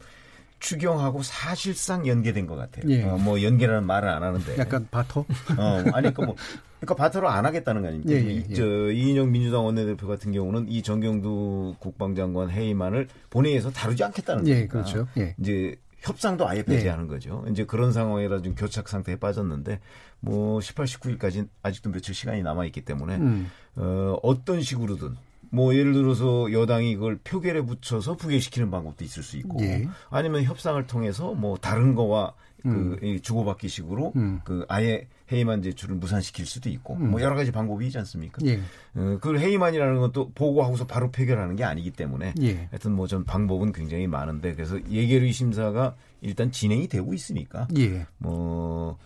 [0.59, 2.89] 추경하고 사실상 연계된 것 같아요.
[2.89, 3.03] 예.
[3.03, 4.57] 어, 뭐 연계라는 말을 안 하는데.
[4.57, 5.21] 약간 바터?
[5.21, 6.35] 어, 아니, 그 뭐,
[6.79, 8.13] 그러니까 바터로 안 하겠다는 거 아닙니까?
[8.13, 8.53] 예, 예, 예.
[8.53, 14.53] 저 이인영 민주당 원내대표 같은 경우는 이 정경두 국방장관 회의만을 본회의에서 다루지 않겠다는 거죠.
[14.53, 15.07] 예, 그렇죠.
[15.17, 15.35] 예.
[15.39, 17.07] 이제 협상도 아예 배제하는 예.
[17.07, 17.43] 거죠.
[17.49, 19.79] 이제 그런 상황이라 좀 교착 상태에 빠졌는데
[20.19, 23.49] 뭐 18, 19일까지 아직도 며칠 시간이 남아 있기 때문에 음.
[23.75, 25.15] 어, 어떤 식으로든
[25.49, 29.87] 뭐 예를 들어서 여당이 이걸 표결에 붙여서 부결시키는 방법도 있을 수 있고 예.
[30.09, 33.19] 아니면 협상을 통해서 뭐 다른 거와 그 음.
[33.21, 34.41] 주고받기식으로 음.
[34.43, 37.11] 그 아예 회의만 제출을 무산시킬 수도 있고 음.
[37.11, 38.39] 뭐 여러 가지 방법이 있지 않습니까?
[38.45, 38.59] 예.
[38.95, 42.67] 어, 그 회의만이라는 건 또 보고하고서 바로 표결하는 게 아니기 때문에 예.
[42.71, 48.05] 하여튼 뭐 전 방법은 굉장히 많은데 그래서 예결위 심사가 일단 진행이 되고 있으니까 예.
[48.17, 48.97] 뭐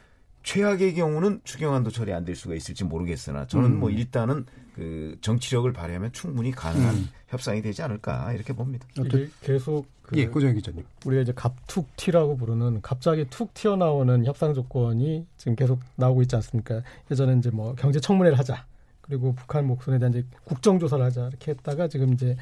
[0.44, 3.80] 최악의 경우는 추경안도 처리 안 될 수가 있을지 모르겠으나 저는 음.
[3.80, 4.46] 뭐 일단은
[4.82, 7.10] 그 정치력을 발휘하면 충분히 가능한 음.
[7.28, 8.88] 협상이 되지 않을까 이렇게 봅니다.
[8.98, 10.84] 이게 계속 그 예, 고정 기자님.
[11.06, 16.82] 우리가 이제 갑툭튀라고 부르는 갑자기 툭 튀어나오는 협상 조건이 지금 계속 나오고 있지 않습니까?
[17.12, 18.66] 예전에 이제 뭐 경제 청문회를 하자.
[19.02, 21.28] 그리고 북한 목선에 대한 이제 국정 조사를 하자.
[21.28, 22.36] 이렇게 했다가 지금 이제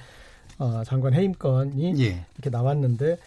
[0.57, 2.25] 어, 장관 해임 건이 예.
[2.35, 3.17] 이렇게 나왔는데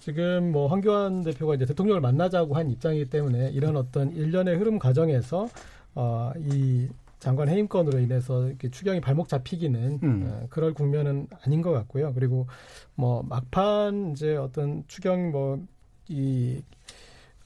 [0.00, 5.48] 지금 뭐 황교안 대표가 이제 대통령을 만나자고 한 입장이기 때문에 이런 어떤 일련의 흐름 과정에서
[5.94, 6.88] 어, 이
[7.22, 10.22] 장관 해임 건으로 인해서 이렇게 추경이 발목 잡히기는 음.
[10.26, 12.12] 어, 그럴 국면은 아닌 것 같고요.
[12.14, 12.48] 그리고
[12.96, 16.60] 뭐 막판 이제 어떤 추경 뭐이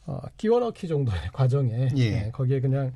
[0.06, 2.10] 어, 끼워 넣기 정도의 과정에 예.
[2.10, 2.90] 네, 거기에 그냥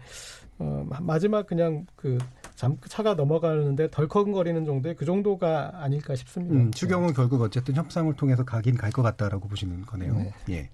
[0.59, 2.17] 어, 마지막 그냥 그
[2.55, 6.55] 잠, 차가 넘어가는데 덜컹거리는 정도의 그 정도가 아닐까 싶습니다.
[6.55, 7.13] 음, 추경은 네.
[7.15, 10.15] 결국 어쨌든 협상을 통해서 가긴 갈 것 같다라고 보시는 거네요.
[10.15, 10.33] 네.
[10.49, 10.71] 예.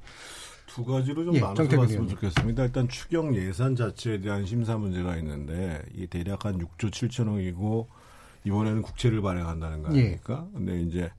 [0.67, 2.64] 두 가지로 좀 예, 나눠서 봤으면 좋겠습니다.
[2.64, 7.87] 일단 추경 예산 자체에 대한 심사 문제가 있는데 이 대략 한 6조 7천억이고
[8.45, 10.01] 이번에는 국채를 발행한다는 거 예.
[10.01, 10.47] 아닙니까?
[10.49, 10.59] 예.
[10.59, 11.11] 근데 이제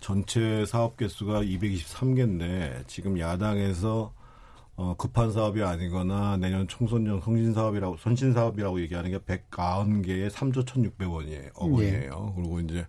[0.00, 4.12] 전체 사업 개수가 223개인데 지금 야당에서
[4.76, 11.50] 어, 급한 사업이 아니거나 내년 총선용 성신 사업이라고 선신 사업이라고 얘기하는 게 190개에 3조 1,600원이에요.
[11.54, 12.28] 억 원이에요.
[12.30, 12.34] 예.
[12.34, 12.86] 그리고 이제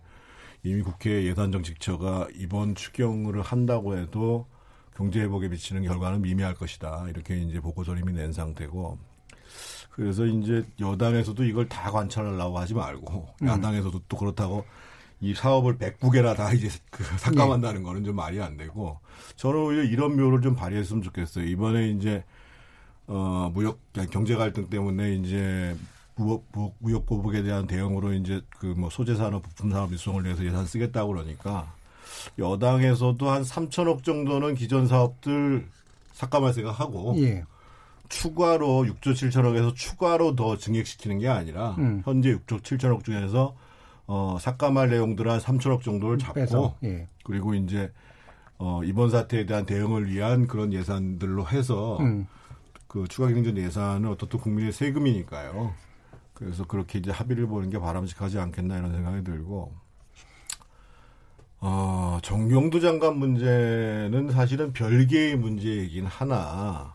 [0.62, 4.46] 이미 국회 예산정책처가 이번 추경을 한다고 해도
[4.94, 7.06] 경제 회복에 미치는 결과는 미미할 것이다.
[7.08, 8.98] 이렇게 이제 보고서를 이미 낸 상태고.
[9.90, 13.46] 그래서 이제 여당에서도 이걸 다 관찰하려고 하지 말고 음.
[13.46, 14.64] 야당에서도 또 그렇다고
[15.20, 17.84] 이 사업을 109개나 다 이제 그 삭감한다는 네.
[17.84, 18.98] 거는 좀 말이 안 되고
[19.36, 21.44] 저는 오히려 이런 묘를 좀 발휘했으면 좋겠어요.
[21.44, 22.24] 이번에 이제
[23.06, 23.80] 어 무역
[24.10, 25.76] 경제 갈등 때문에 이제
[26.14, 26.44] 무역,
[26.78, 31.12] 무역 보복에 대한 대응으로 이제 그 뭐 소재 산업, 부품 산업 일성을 위해서 예산 쓰겠다고
[31.12, 31.72] 그러니까
[32.38, 35.66] 여당에서도 한 3천억 정도는 기존 사업들
[36.12, 37.44] 삭감할 생각하고 예.
[38.08, 42.02] 추가로 6조 7천억에서 추가로 더 증액시키는 게 아니라 음.
[42.04, 43.56] 현재 6조 7천억 중에서
[44.06, 47.08] 어, 삭감할 내용들 한 3천억 정도를 잡고 예.
[47.24, 47.90] 그리고 이제
[48.58, 52.26] 어, 이번 사태에 대한 대응을 위한 그런 예산들로 해서 음.
[52.86, 55.72] 그 추가 경정 예산은 어떻든 국민의 세금이니까요.
[56.34, 59.72] 그래서 그렇게 이제 합의를 보는 게 바람직하지 않겠나 이런 생각이 들고
[61.64, 66.92] 어, 정경두 장관 문제는 사실은 별개의 문제이긴 하나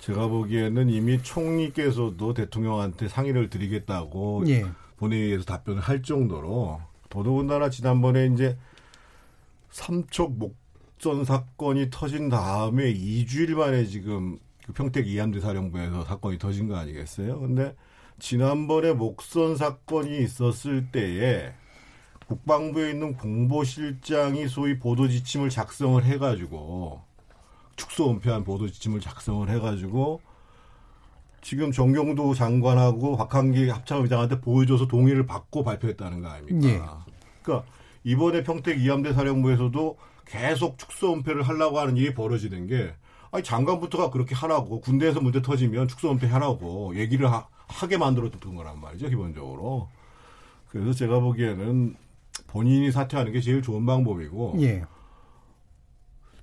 [0.00, 4.64] 제가 보기에는 이미 총리께서도 대통령한테 상의를 드리겠다고 예.
[4.96, 6.80] 본회의에서 답변을 할 정도로
[7.10, 8.58] 더더군다나 지난번에 이제
[9.70, 16.74] 삼척 목전 사건이 터진 다음에 2주일 만에 지금 그 평택 이함대 사령부에서 사건이 터진 거
[16.74, 17.38] 아니겠어요?
[17.38, 17.76] 근데
[18.18, 21.52] 지난번에 목선 사건이 있었을 때에
[22.28, 27.00] 국방부에 있는 공보실장이 소위 보도 지침을 작성을 해가지고
[27.76, 30.20] 축소 은폐한 보도 지침을 작성을 해가지고
[31.40, 36.68] 지금 정경도 장관하고 박한기 합참의장한테 보여줘서 동의를 받고 발표했다는 거 아닙니까?
[36.68, 36.82] 예.
[37.42, 37.70] 그러니까
[38.02, 42.92] 이번에 평택 이함대 사령부에서도 계속 축소 은폐를 하려고 하는 일이 벌어지는 게
[43.30, 47.46] 아니 장관부터가 그렇게 하라고 군대에서 문제 터지면 축소 은폐 하라고 얘기를 하,
[47.88, 49.88] 게 만들어 둔 거란 말이죠 기본적으로.
[50.68, 51.94] 그래서 제가 보기에는
[52.56, 54.56] 본인이 사퇴하는 게 제일 좋은 방법이고.
[54.62, 54.82] 예.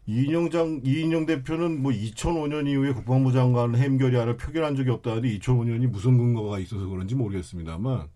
[0.06, 5.88] 이인영 장 이인영 대표는 뭐 2005년 이후에 국방부 장관 해임 결의안을 표결한 적이 없다는데 2005년이
[5.88, 8.10] 무슨 근거가 있어서 그런지 모르겠습니다만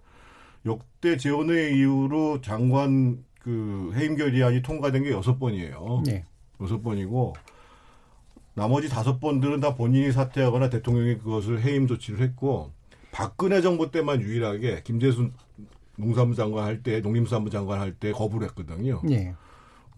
[0.66, 6.04] 역대 재원회 이후로 장관 그 해임 결의안이 통과된 게 여섯 번이에요.
[6.06, 6.26] 네.
[6.62, 7.34] 여섯 번이고
[8.54, 12.74] 나머지 다섯 번들은 다 본인이 사퇴하거나 대통령이 그것을 해임 조치를 했고
[13.12, 15.34] 박근혜 정부 때만 유일하게 김재순
[15.98, 19.02] 농산부 장관 할 때 농림수산부 장관 할 때 거부를 했거든요.
[19.10, 19.34] 예.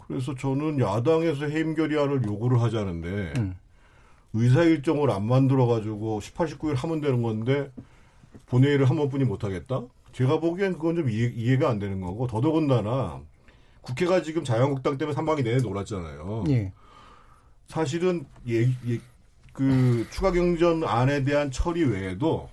[0.07, 3.55] 그래서 저는 야당에서 해임 결의안을 요구를 하자는데 음.
[4.33, 7.71] 의사 일정을 안 만들어 가지고 18, 19일 하면 되는 건데
[8.47, 9.83] 본회의를 한 번뿐이 못 하겠다?
[10.13, 13.21] 제가 보기엔 그건 좀 이해, 가안 되는 거고 더더군다나
[13.81, 16.45] 국회가 지금 자유한국당 때문에 삼방이 내내 놀았잖아요.
[16.49, 16.73] 예.
[17.67, 18.99] 사실은 예, 예,
[19.53, 22.49] 그 추가 경전 안에 대한 처리 외에도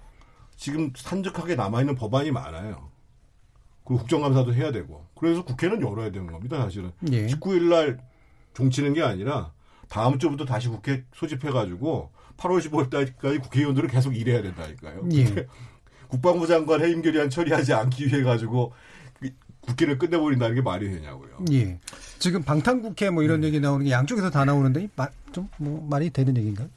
[0.57, 2.91] 지금 산적하게 남아 있는 법안이 많아요.
[3.87, 5.05] 그리고 국정감사도 해야 되고.
[5.19, 6.91] 그래서 국회는 열어야 되는 겁니다, 사실은.
[7.13, 7.27] 예.
[7.27, 7.99] 19일 날
[8.55, 9.53] 종치는 게 아니라
[9.89, 15.09] 다음 주부터 다시 국회 소집해가지고 8월 15일 달까지 국회의원들은 계속 일해야 된다니까요.
[15.15, 15.47] 예.
[16.09, 18.73] 국방부 장관 해임 결의안 처리하지 않기 위해 가지고
[19.21, 19.31] 그
[19.61, 21.39] 국회를 끝내버린다는 게 말이 되냐고요.
[21.53, 21.79] 예.
[22.19, 23.49] 지금 방탄국회 뭐 이런 네.
[23.49, 24.89] 얘기 나오는 게 양쪽에서 다 나오는데
[25.33, 26.69] 좀 뭐 말이 되는 얘기인가요?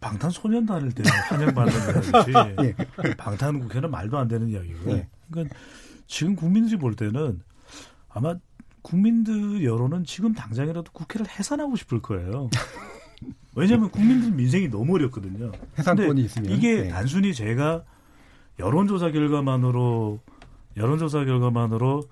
[0.00, 1.72] 방탄소년단을 때 환영받는
[2.12, 2.32] 거지.
[2.62, 2.74] 예.
[3.16, 4.92] 방탄국회는 말도 안 되는 이야기고.
[4.92, 5.06] 예.
[5.30, 5.54] 그러니까
[6.10, 7.40] 지금 국민들이 볼 때는
[8.08, 8.34] 아마
[8.82, 12.50] 국민들 여론은 지금 당장이라도 국회를 해산하고 싶을 거예요.
[13.54, 15.52] 왜냐하면 국민들 민생이 너무 어렵거든요.
[15.78, 16.50] 해산권이 있으면.
[16.50, 16.88] 이게 네.
[16.88, 17.84] 단순히 제가
[18.58, 20.18] 여론조사 결과만으로
[20.76, 22.02] 여론조사 결과만으로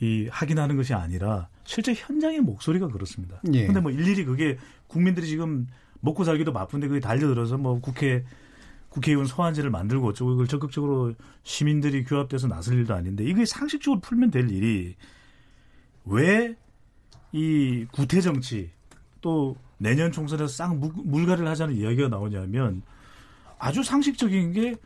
[0.00, 3.42] 이 확인하는 것이 아니라 실제 현장의 목소리가 그렇습니다.
[3.52, 3.66] 예.
[3.66, 4.56] 근데 뭐 일일이 그게
[4.86, 5.66] 국민들이 지금
[6.00, 8.24] 먹고 살기도 바쁜데 그게 달려들어서 뭐 국회
[8.96, 14.50] 국회의원 소환제를 만들고 어쩌고 이걸 적극적으로 시민들이 규합돼서 나설 일도 아닌데 이게 상식적으로 풀면 될
[14.50, 14.94] 일이
[16.06, 16.54] 왜
[17.32, 18.70] 이 구태 정치
[19.20, 22.80] 또 내년 총선에서 싹 무- 물갈이를 하자는 이야기가 나오냐면
[23.58, 24.76] 아주 상식적인 게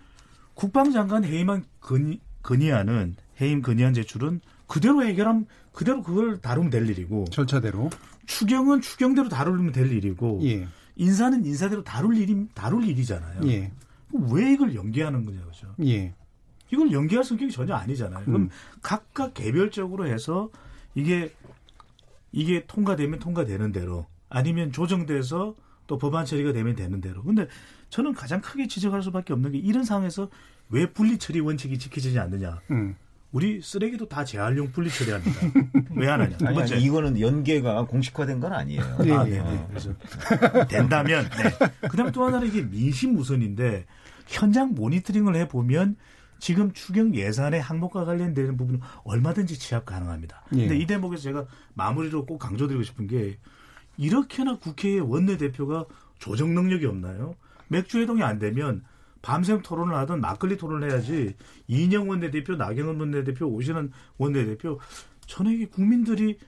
[0.54, 7.90] 국방장관 해임안 건의, 건의안은 해임 건의안 제출은 그대로 해결하면 그대로 그걸 다루면 될 일이고 절차대로.
[8.26, 10.66] 추경은 추경대로 다루면 될 일이고 예.
[10.96, 13.42] 인사는 인사대로 다룰 일이 다룰 일이잖아요.
[13.48, 13.70] 예.
[14.12, 15.74] 왜 이걸 연기하는 거냐 그죠?
[15.84, 16.14] 예.
[16.72, 18.24] 이걸 연기할 성격이 전혀 아니잖아요.
[18.24, 18.50] 그럼 음.
[18.82, 20.50] 각각 개별적으로 해서
[20.94, 21.32] 이게
[22.32, 25.54] 이게 통과되면 통과되는 대로 아니면 조정돼서
[25.86, 27.22] 또 법안 처리가 되면 되는 대로.
[27.24, 27.48] 근데
[27.88, 30.28] 저는 가장 크게 지적할 수밖에 없는 게 이런 상황에서
[30.68, 32.60] 왜 분리 처리 원칙이 지켜지지 않느냐?
[32.70, 32.94] 음.
[33.32, 35.40] 우리 쓰레기도 다 재활용 분리 처리합니다.
[35.94, 36.36] 왜 안 하냐?
[36.36, 36.60] 두 아니.
[36.62, 38.82] 아니, 이거는 연계가 공식화된 건 아니에요.
[39.04, 39.30] 예, 아, 예.
[39.30, 39.66] 네, 네.
[39.68, 39.94] 그래서
[40.68, 41.28] 된다면.
[41.30, 41.88] 네.
[41.88, 43.86] 그다음 또 하나는 이게 민심 우선인데
[44.30, 45.96] 현장 모니터링을 해 보면
[46.38, 50.42] 지금 추경 예산의 항목과 관련되는 부분은 얼마든지 취합 가능합니다.
[50.54, 50.60] 예.
[50.60, 53.36] 근데 이 대목에서 제가 마무리로 꼭 강조드리고 싶은 게
[53.98, 55.84] 이렇게나 국회의 원내대표가
[56.18, 57.34] 조정 능력이 없나요?
[57.68, 58.82] 맥주 해동이 안 되면
[59.20, 61.34] 밤샘 토론을 하든 막걸리 토론을 해야지
[61.66, 64.78] 이인영 원내대표, 나경원 원내대표, 오시는 원내대표
[65.26, 66.38] 저는 이게 국민들이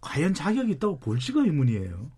[0.00, 2.10] 과연 자격이 있다고 볼지가 의문이에요.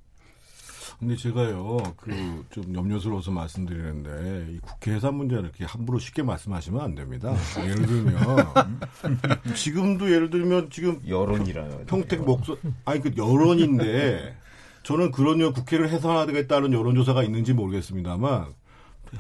[0.98, 6.94] 근데 제가요, 그, 좀 염려스러워서 말씀드리는데, 이 국회 해산 문제를 이렇게 함부로 쉽게 말씀하시면 안
[6.96, 7.36] 됩니다.
[7.62, 8.16] 예를 들면,
[9.54, 11.82] 지금도 예를 들면 지금 여론이라요.
[11.86, 14.36] 평택 목소, 아니 그 여론인데,
[14.82, 18.46] 저는 그런 여- 국회를 해산하겠다는 여론조사가 있는지 모르겠습니다만,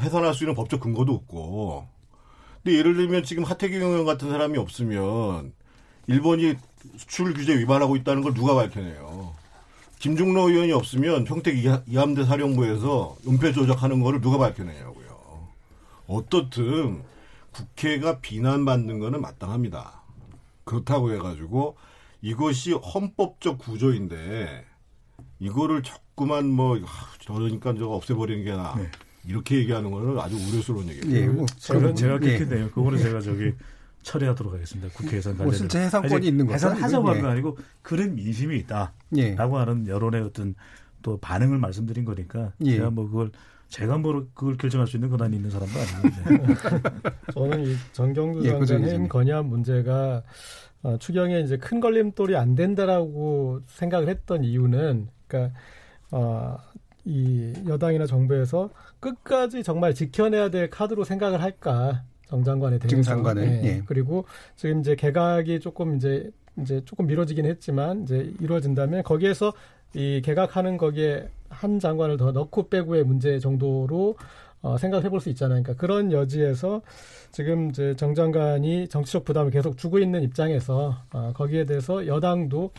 [0.00, 1.86] 해산할 수 있는 법적 근거도 없고,
[2.64, 5.52] 근데 예를 들면 지금 하태경 의원 같은 사람이 없으면,
[6.08, 6.54] 일본이
[6.96, 9.32] 수출 규제 위반하고 있다는 걸 누가 밝혀내요?
[9.98, 15.48] 김종로 의원이 없으면 평택 이함대 사령부에서 은폐 조작하는 거를 누가 밝혀내냐고요.
[16.06, 17.02] 어떻든
[17.52, 20.02] 국회가 비난받는 거는 마땅합니다.
[20.64, 21.76] 그렇다고 해가지고
[22.22, 24.64] 이것이 헌법적 구조인데
[25.40, 28.74] 이거를 자꾸만 뭐 아, 저러니까 저거 없애버리는 게 나.
[28.76, 28.90] 네.
[29.26, 31.16] 이렇게 얘기하는 거는 아주 우려스러운 얘기예요.
[31.16, 31.26] 예.
[31.26, 32.18] 뭐, 제가, 제가 예.
[32.18, 32.70] 그렇게 돼요.
[32.70, 33.52] 그거는 제가 저기
[34.08, 34.88] 처리하도록 하겠습니다.
[34.94, 35.58] 국회 예산 뭐 관련.
[35.58, 36.54] 실제 해상권이 있는 거죠.
[36.54, 37.20] 해산 하자고 한 예.
[37.20, 39.34] 거 아니고 그런 민심이 있다라고 예.
[39.36, 40.54] 하는 여론의 어떤
[41.02, 42.76] 또 반응을 말씀드린 거니까 예.
[42.76, 43.30] 제가 뭐 그걸
[43.68, 46.54] 제가 뭐 그걸 결정할 수 있는 권한이 있는 사람도 아니는데
[47.34, 49.08] 저는 이 전경두 예, 기자님.
[49.08, 50.22] 건의안 문제가
[50.82, 55.58] 어, 추경에 이제 큰 걸림돌이 안 된다라고 생각을 했던 이유는 그러니까
[56.12, 56.56] 어,
[57.04, 63.64] 이 여당이나 정부에서 끝까지 정말 지켜내야 될 카드로 생각을 할까 정 장관에 대해서 장관을, 예.
[63.64, 63.82] 예.
[63.86, 69.52] 그리고 지금 이제 개각이 조금 이제 이제 조금 미뤄지긴 했지만 이제 이루어진다면 거기에서
[69.94, 74.16] 이 개각하는 거기에 한 장관을 더 넣고 빼고의 문제 정도로
[74.60, 75.62] 어, 생각해 볼 수 있잖아요.
[75.62, 76.82] 그러니까 그런 여지에서
[77.30, 82.72] 지금 이제 정 장관이 정치적 부담을 계속 주고 있는 입장에서 어, 거기에 대해서 여당도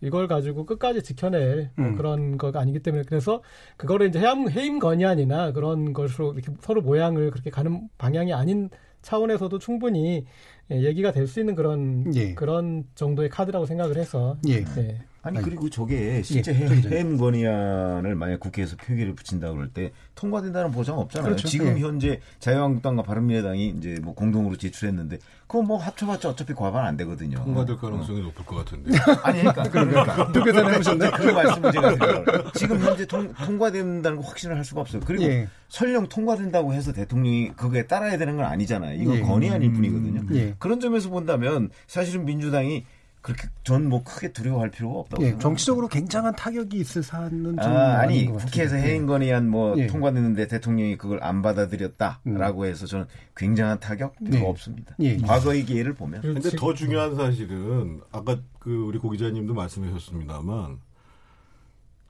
[0.00, 1.96] 이걸 가지고 끝까지 지켜낼 뭐 음.
[1.96, 3.42] 그런 거가 아니기 때문에 그래서
[3.76, 8.68] 그거를 이제 해임, 해임 건의안이나 그런 것으로 이렇게 서로 모양을 그렇게 가는 방향이 아닌
[9.06, 10.24] 차원에서도 충분히
[10.72, 12.34] 예, 얘기가 될 수 있는 그런 예.
[12.34, 14.64] 그런 정도의 카드라고 생각을 해서 예.
[14.64, 14.98] 네.
[15.26, 16.94] 아니 아니, 그리고 저게 실제 예, 해- 저기, 저기.
[16.94, 21.30] 해임 건의안을 만약 국회에서 표기를 붙인다 그럴 때 통과된다는 보장 없잖아요.
[21.30, 21.48] 그렇죠.
[21.48, 21.80] 지금 예.
[21.80, 25.18] 현재 자유한국당과 바른미래당이 이제 뭐 공동으로 제출했는데
[25.48, 27.38] 그거 뭐 합쳐봤자 어차피 과반 안 되거든요.
[27.44, 28.90] 통과될 가능성이 높을 것 같은데.
[29.22, 31.10] 아니 그러니까 그러니까 또 계산 해 보셨나요?
[31.12, 32.24] 그 말씀을 제가 드려요.
[32.54, 35.02] 지금 현재 통, 통과된다는 거 확신을 할 수가 없어요.
[35.04, 35.48] 그리고 예.
[35.68, 39.00] 설령 통과된다고 해서 대통령이 그거에 따라야 되는 건 아니잖아요.
[39.02, 39.20] 이건 예.
[39.22, 40.22] 건의안일 뿐이거든요.
[40.34, 40.54] 예.
[40.58, 42.84] 그런 점에서 본다면 사실은 민주당이
[43.26, 45.36] 그렇게 전 뭐 크게 두려워할 필요가 없다고 예.
[45.38, 48.76] 정치적으로 굉장한 타격이 있을 사안은 좀 아, 아니 아닌 것 국회에서.
[48.76, 49.88] 해임 건의안 뭐 예.
[49.88, 53.06] 통과됐는데 대통령이 그걸 안 받아들였다라고 해서 저는
[53.36, 54.48] 굉장한 타격 필요가 예.
[54.48, 54.94] 없습니다.
[55.00, 55.16] 예.
[55.16, 60.78] 과거의 기회를 보면 근데 더 중요한 사실은 아까 그 우리 고 기자님도 말씀하셨습니다만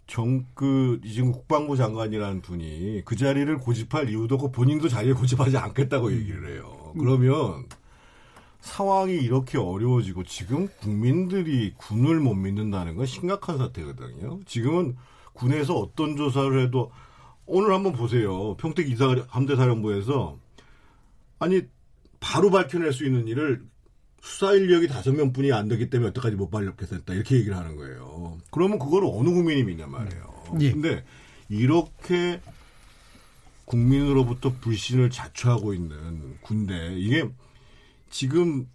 [0.06, 6.52] 정그 지금 국방부 장관이라는 분이 그 자리를 고집할 이유도 없고 본인도 자리를 고집하지 않겠다고 얘기를
[6.52, 6.92] 해요.
[6.98, 7.64] 그러면
[8.66, 14.40] 상황이 이렇게 어려워지고 지금 국민들이 군을 못 믿는다는 건 심각한 사태거든요.
[14.44, 14.96] 지금은
[15.32, 16.90] 군에서 어떤 조사를 해도
[17.46, 18.56] 오늘 한번 보세요.
[18.56, 20.38] 평택 이사 함대사령부에서
[21.38, 21.62] 아니
[22.18, 23.62] 바로 밝혀낼 수 있는 일을
[24.20, 28.38] 수사 인력이 다섯 명뿐이 안 되기 때문에 여태까지 못 밝혔다 이렇게 얘기를 하는 거예요.
[28.50, 30.44] 그러면 그걸 어느 국민이 믿냐 말이에요.
[30.60, 30.72] 예.
[30.72, 31.04] 근데
[31.48, 32.40] 이렇게
[33.64, 37.28] 국민으로부터 불신을 자초하고 있는 군대 이게
[38.16, 38.66] 지금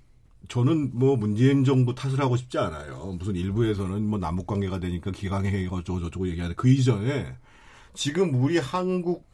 [0.50, 3.16] 저는 뭐 문재인 정부 탓을 하고 싶지 않아요.
[3.18, 7.36] 무슨 일부에서는 뭐 남북 관계가 되니까 기강해가 어쩌고 저쩌고 얘기하는데 그 이전에
[7.96, 9.26] 지금 우리 한국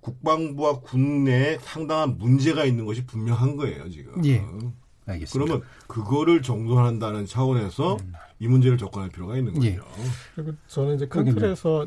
[0.00, 4.24] 국방부와 군 내에 상당한 문제가 있는 것이 분명한 거예요, 지금.
[4.24, 4.44] 예.
[5.06, 5.30] 알겠습니다.
[5.30, 7.98] 그러면 그거를 정돈한다는 차원에서
[8.40, 9.64] 이 문제를 접근할 필요가 있는 거죠.
[9.68, 9.78] 예.
[10.34, 11.86] 그리고 저는 이제 큰 그러겠네요.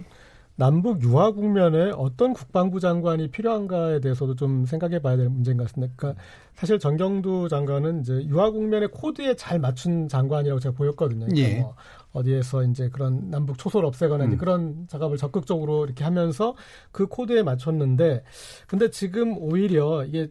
[0.57, 5.93] 남북 유화 국면에 어떤 국방부 장관이 필요한가에 대해서도 좀 생각해 봐야 될 문제인 것 같습니다.
[5.95, 6.21] 그러니까
[6.53, 11.25] 사실 정경두 장관은 이제 유화 국면의 코드에 잘 맞춘 장관이라고 제가 보였거든요.
[11.25, 11.59] 그러니까 예.
[11.59, 11.75] 뭐
[12.13, 14.37] 어디에서 이제 그런 남북 초소를 없애거나 음.
[14.37, 16.55] 그런 작업을 적극적으로 이렇게 하면서
[16.91, 18.23] 그 코드에 맞췄는데
[18.67, 20.29] 근데 지금 오히려 이게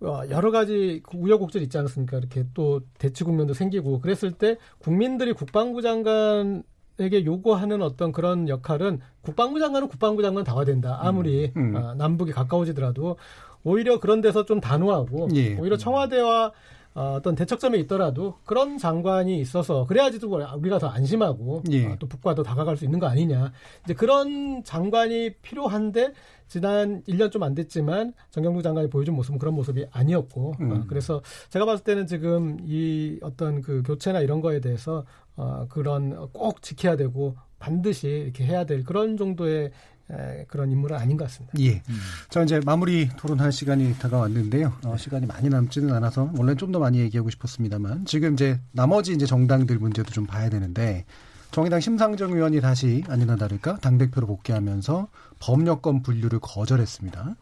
[0.00, 2.18] 어, 여러 가지 그 우여곡절 있지 않습니까?
[2.18, 6.62] 이렇게 또 대치 국면도 생기고 그랬을 때 국민들이 국방부 장관
[7.00, 10.98] 에게 요구하는 어떤 그런 역할은 국방부 장관은 국방부 장관 다워야 된다.
[11.00, 11.76] 아무리 음.
[11.76, 13.16] 어, 남북이 가까워지더라도
[13.62, 15.56] 오히려 그런 데서 좀 단호하고 예.
[15.56, 16.52] 오히려 청와대와
[16.98, 21.86] 어, 어떤 대척점에 있더라도 그런 장관이 있어서 그래야지 또 우리가 더 안심하고 예.
[21.86, 23.52] 어, 또 북과 더 다가갈 수 있는 거 아니냐.
[23.84, 26.12] 이제 그런 장관이 필요한데
[26.48, 30.72] 지난 1년 좀 안 됐지만 정경두 장관이 보여준 모습은 그런 모습이 아니었고 음.
[30.72, 35.04] 어, 그래서 제가 봤을 때는 지금 이 어떤 그 교체나 이런 거에 대해서
[35.36, 39.70] 어, 그런 꼭 지켜야 되고 반드시 이렇게 해야 될 그런 정도의 에,
[40.48, 41.52] 그런 인물은 아닌 것 같습니다.
[41.60, 41.82] 예.
[42.30, 44.72] 자, 이제 마무리 토론할 시간이 다가왔는데요.
[44.84, 49.24] 어, 시간이 많이 남지는 않아서 원래 좀 더 많이 얘기하고 싶었습니다만 지금 이제 나머지 이제
[49.26, 51.04] 정당들 문제도 좀 봐야 되는데
[51.50, 55.08] 정의당 심상정 의원이 다시 아니나 다를까 당 대표로 복귀하면서
[55.40, 57.36] 법여권 분류를 거절했습니다.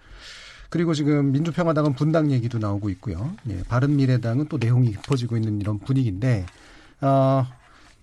[0.71, 3.33] 그리고 지금 민주평화당은 분당 얘기도 나오고 있고요.
[3.49, 6.47] 예, 바른미래당은 또 내용이 깊어지고 있는 이런 분위기인데,
[7.01, 7.47] 어,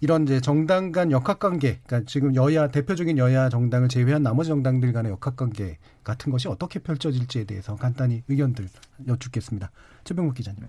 [0.04, 5.14] 이런 이제 정당 간 역학관계, 그러니까 지금 여야 대표적인 여야 정당을 제외한 나머지 정당들 간의
[5.14, 8.68] 역학관계 같은 것이 어떻게 펼쳐질지에 대해서 간단히 의견들
[9.08, 9.72] 여쭙겠습니다.
[10.04, 10.62] 최병국 기자님.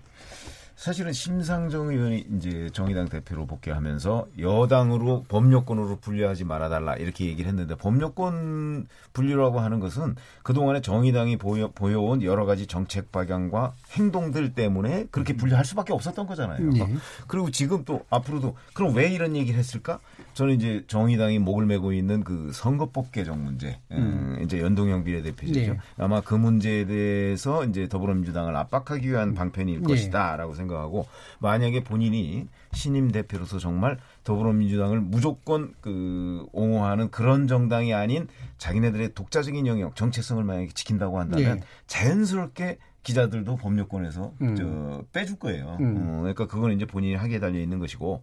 [0.75, 8.87] 사실은 심상정 의원이 이제 정의당 대표로 복귀하면서 여당으로 법여권으로 분류하지 말아달라 이렇게 얘기를 했는데 법여권
[9.13, 15.63] 분류라고 하는 것은 그동안에 정의당이 보여, 보여온 여러 가지 정책 방향과 행동들 때문에 그렇게 분류할
[15.63, 16.69] 수밖에 없었던 거잖아요.
[16.75, 16.87] 예.
[17.27, 19.99] 그리고 지금 또 앞으로도 그럼 왜 이런 얘기를 했을까?
[20.35, 25.73] 저는 이제 정의당이 목을 메고 있는 그 선거법 개정 문제, 음, 이제 연동형 비례대표제죠.
[25.73, 25.79] 네.
[25.97, 29.87] 아마 그 문제에 대해서 이제 더불어민주당을 압박하기 위한 방편일 네.
[29.87, 31.07] 것이다라고 생각하고
[31.39, 38.27] 만약에 본인이 신임 대표로서 정말 더불어민주당을 무조건 그 옹호하는 그런 정당이 아닌
[38.57, 41.65] 자기네들의 독자적인 영역, 정체성을 만약에 지킨다고 한다면 네.
[41.87, 44.55] 자연스럽게 기자들도 법률권에서 음.
[44.55, 45.77] 저 빼줄 거예요.
[45.79, 45.95] 음.
[45.97, 48.21] 어, 그러니까 그거는 이제 본인이 하기에 달려 있는 것이고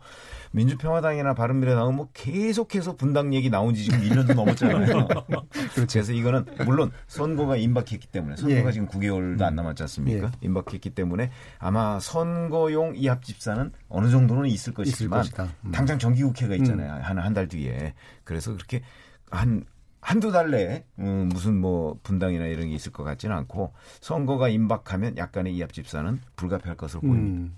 [0.50, 5.06] 민주평화당이나 바른미래당은 뭐 계속해서 분당 얘기 나온 지 지금 1년도 넘었잖아요.
[5.88, 8.72] 그래서 이거는 물론 선거가 임박했기 때문에 선거가 예.
[8.72, 10.26] 지금 9개월도 안 남았지 않습니까?
[10.26, 10.30] 예.
[10.46, 15.48] 임박했기 때문에 아마 선거용 이합 집사는 어느 정도는 있을 것이지만 것이다.
[15.64, 15.70] 음.
[15.72, 16.92] 당장 정기국회가 있잖아요.
[17.02, 17.94] 한 한 달 뒤에.
[18.24, 18.82] 그래서 그렇게
[19.30, 19.64] 한
[20.02, 25.16] 한두 달 내에 음, 무슨 뭐 분당이나 이런 게 있을 것 같지는 않고 선거가 임박하면
[25.16, 27.50] 약간의 이합 집사는 불가피할 것으로 보입니다.
[27.50, 27.56] 음.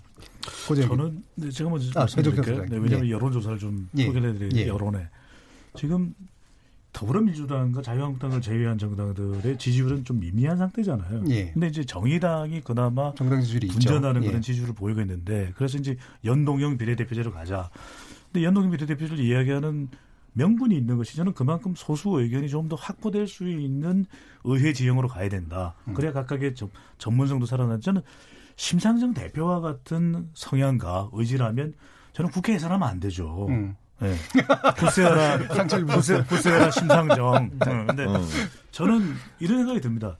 [0.87, 2.65] 저는 네, 제가 먼저 아, 말씀드릴게요.
[2.65, 3.11] 네, 왜냐하면 예.
[3.11, 4.05] 여론조사를 좀 예.
[4.05, 4.67] 소개를 해드리는 예.
[4.67, 5.09] 여론에
[5.75, 6.13] 지금
[6.93, 11.23] 더불어민주당과 자유한국당을 제외한 정당들의 지지율은 좀 미미한 상태잖아요.
[11.29, 11.51] 예.
[11.51, 13.67] 근데 이제 정의당이 그나마 정당 지지율이.
[13.67, 14.27] 분전하는 예.
[14.27, 17.69] 그런 지지율을 보이고 있는데 그래서 이제 연동형 비례대표제로 가자.
[18.31, 19.89] 근데 연동형 비례대표제를 이야기하는
[20.37, 24.05] 명분이 있는 것이 저는 그만큼 소수 의견이 좀 더 확보될 수 있는
[24.43, 25.75] 의회 지형으로 가야 된다.
[25.87, 25.93] 음.
[25.93, 28.01] 그래야 각각의 저- 전문성도 살아나는 저는
[28.55, 31.73] 심상정 대표와 같은 성향과 의지라면
[32.13, 33.47] 저는 국회에 서 하면 안 되죠.
[33.49, 33.75] 음.
[33.99, 34.15] 네.
[35.55, 37.51] 상처를 부세, 부세어라 심상정.
[37.67, 38.21] 응, 근데 어.
[38.71, 40.17] 저는 이런 생각이 듭니다.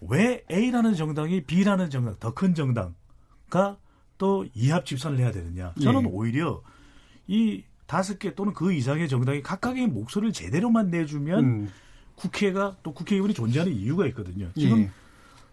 [0.00, 3.78] 왜 A라는 정당이 B라는 정당, 더 큰 정당과
[4.18, 5.74] 또 이합 집산을 해야 되느냐?
[5.82, 6.08] 저는 예.
[6.10, 6.62] 오히려
[7.26, 11.72] 이 다섯 개 또는 그 이상의 정당이 각각의 목소리를 제대로만 내주면 음.
[12.14, 14.50] 국회가 또 국회의원이 존재하는 이유가 있거든요.
[14.56, 14.90] 지금 예.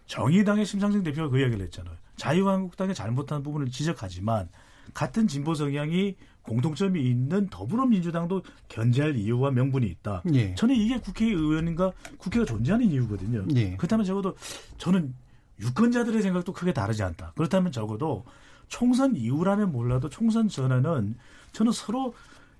[0.06, 1.94] 정의당의 심상정 대표가 그 이야기를 했잖아요.
[2.16, 4.48] 자유한국당의 잘못한 부분을 지적하지만
[4.92, 10.22] 같은 진보 성향이 공통점이 있는 더불어민주당도 견제할 이유와 명분이 있다.
[10.34, 10.54] 예.
[10.54, 13.46] 저는 이게 국회의원인가 국회가 존재하는 이유거든요.
[13.56, 13.76] 예.
[13.76, 14.36] 그렇다면 적어도
[14.76, 15.14] 저는
[15.60, 17.32] 유권자들의 생각도 크게 다르지 않다.
[17.36, 18.24] 그렇다면 적어도
[18.68, 21.16] 총선 이후라면 몰라도 총선 전에는
[21.54, 22.14] 저는 서로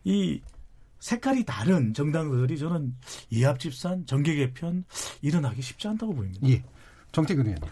[0.04, 0.40] 이
[1.00, 2.94] 색깔이 다른 정당들이 저는
[3.28, 4.84] 이합 집산, 정계 개편
[5.20, 6.48] 일어나기 쉽지 않다고 보입니다.
[6.48, 6.64] 예.
[7.12, 7.68] 정태근 의원님.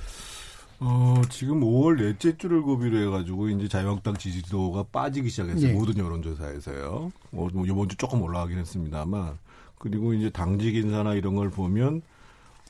[0.81, 5.71] 어, 지금 5월 넷째 주를 고비로 해가지고 이제 자유한국당 지지도가 빠지기 시작했어요.
[5.71, 5.73] 예.
[5.73, 7.13] 모든 여론조사에서요.
[7.31, 9.39] 뭐, 뭐 이번 주 조금 올라가긴 했습니다만.
[9.79, 12.03] 그리고 이제 당직 인사나 이런 걸 보면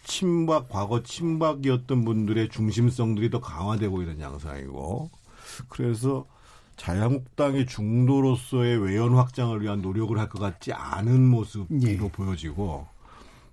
[0.05, 5.11] 친박, 과거 친박이었던 분들의 중심성들이 더 강화되고 있는 양상이고.
[5.69, 6.27] 그래서
[6.83, 11.97] 자유한국당의 중도로서의 외연 확장을 위한 노력을 할 것 같지 않은 모습으로 예.
[11.97, 12.87] 보여지고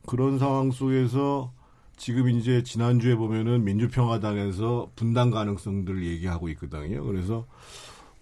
[0.07, 1.51] 그런 상황 속에서
[1.95, 7.03] 지금 이제 지난주에 보면은 민주평화당에서 분당 가능성들을 얘기하고 있거든요.
[7.03, 7.45] 그래서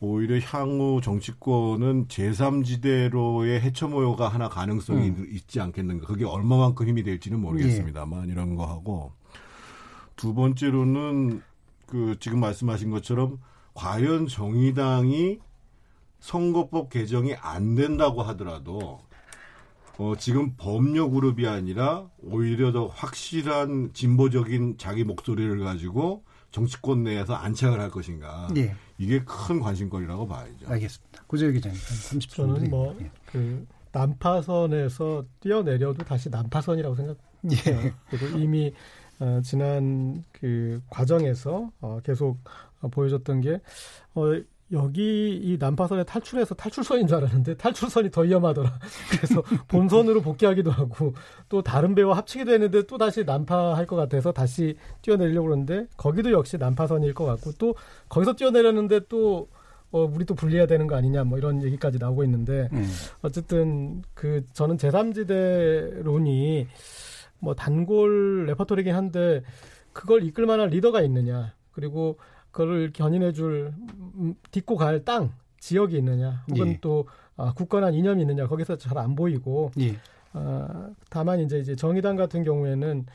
[0.01, 5.27] 오히려 향후 정치권은 제3지대로의 해처모여가 하나 가능성이 음.
[5.29, 6.05] 있지 않겠는가.
[6.07, 9.13] 그게 얼마만큼 힘이 될지는 모르겠습니다만 이런 거 하고
[10.17, 11.41] 두 번째로는
[11.85, 13.39] 그 지금 말씀하신 것처럼
[13.77, 15.37] 과연 정의당이
[16.19, 19.01] 선거법 개정이 안 된다고 하더라도
[19.99, 27.79] 어, 지금 법료 그룹이 아니라 오히려 더 확실한 진보적인 자기 목소리를 가지고 정치권 내에서 안착을
[27.79, 28.47] 할 것인가.
[28.57, 28.75] 예.
[28.97, 30.67] 이게 큰 관심거리라고 봐야죠.
[30.67, 31.23] 알겠습니다.
[31.27, 31.77] 고재혁 기자님.
[31.77, 32.29] 한 30초.
[32.29, 33.11] 저는 뭐 예.
[33.27, 37.71] 그 난파선에서 뛰어내려도 다시 난파선이라고 생각합니다.
[37.71, 37.93] 예.
[38.09, 38.73] 그리고 이미
[39.19, 43.61] 어, 지난 그 과정에서 어, 계속 어, 보여줬던 게
[44.15, 44.33] 어,
[44.73, 48.79] 여기 이 난파선에 탈출해서 탈출선인 줄 알았는데 탈출선이 더 위험하더라.
[49.11, 51.13] 그래서 본선으로 복귀하기도 하고
[51.47, 56.57] 또 다른 배와 합치기도 했는데 또 다시 난파할 것 같아서 다시 뛰어내리려고 그러는데 거기도 역시
[56.57, 57.75] 난파선일 것 같고 또
[58.09, 59.47] 거기서 뛰어내렸는데 또
[59.91, 62.85] 어, 우리 또 분리해야 되는 거 아니냐 뭐 이런 얘기까지 나오고 있는데 음.
[63.21, 66.67] 어쨌든 그 저는 제3지대론이
[67.39, 69.43] 뭐 단골 레퍼토리긴 한데
[69.93, 72.17] 그걸 이끌 만한 리더가 있느냐 그리고
[72.57, 73.71] 그걸 견인해줄
[74.15, 76.77] 음, 딛고 갈 땅 지역이 있느냐 혹은 예.
[76.81, 79.95] 또 아, 굳건한 이념이 있느냐 거기서 잘 안 보이고 예.
[80.33, 83.05] 아, 다만 이제 이제 정의당 같은 경우에는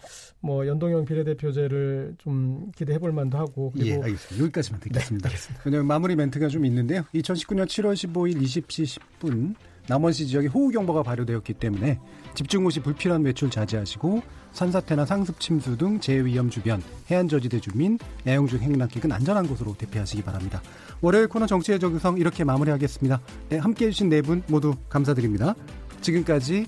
[0.40, 4.44] 뭐 연동형 비례대표제를 좀 기대해 볼 만도 하고 예, 그리고 알겠습니다.
[4.44, 5.30] 여기까지만 듣겠습니다.
[5.64, 7.02] 왜냐하면 마무리 멘트가 좀 있는데요.
[7.14, 9.54] 2019년 7월 15일 20시 10분
[9.88, 11.98] 남원시 지역에 호우경보가 발효되었기 때문에
[12.34, 14.22] 집중호시 불필요한 외출 자제하시고
[14.52, 20.22] 산사태나 상습 침수 등 재위험 주변 해안 저지대 주민 야영 중 행락객은 안전한 곳으로 대피하시기
[20.22, 20.62] 바랍니다.
[21.00, 23.20] 월요일 코너 정치의 적성 이렇게 마무리하겠습니다.
[23.48, 25.54] 네, 함께해 주신 네 분 모두 감사드립니다.
[26.00, 26.66] 지금까지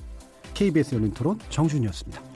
[0.54, 2.33] KBS 열린 토론 정준이었습니다.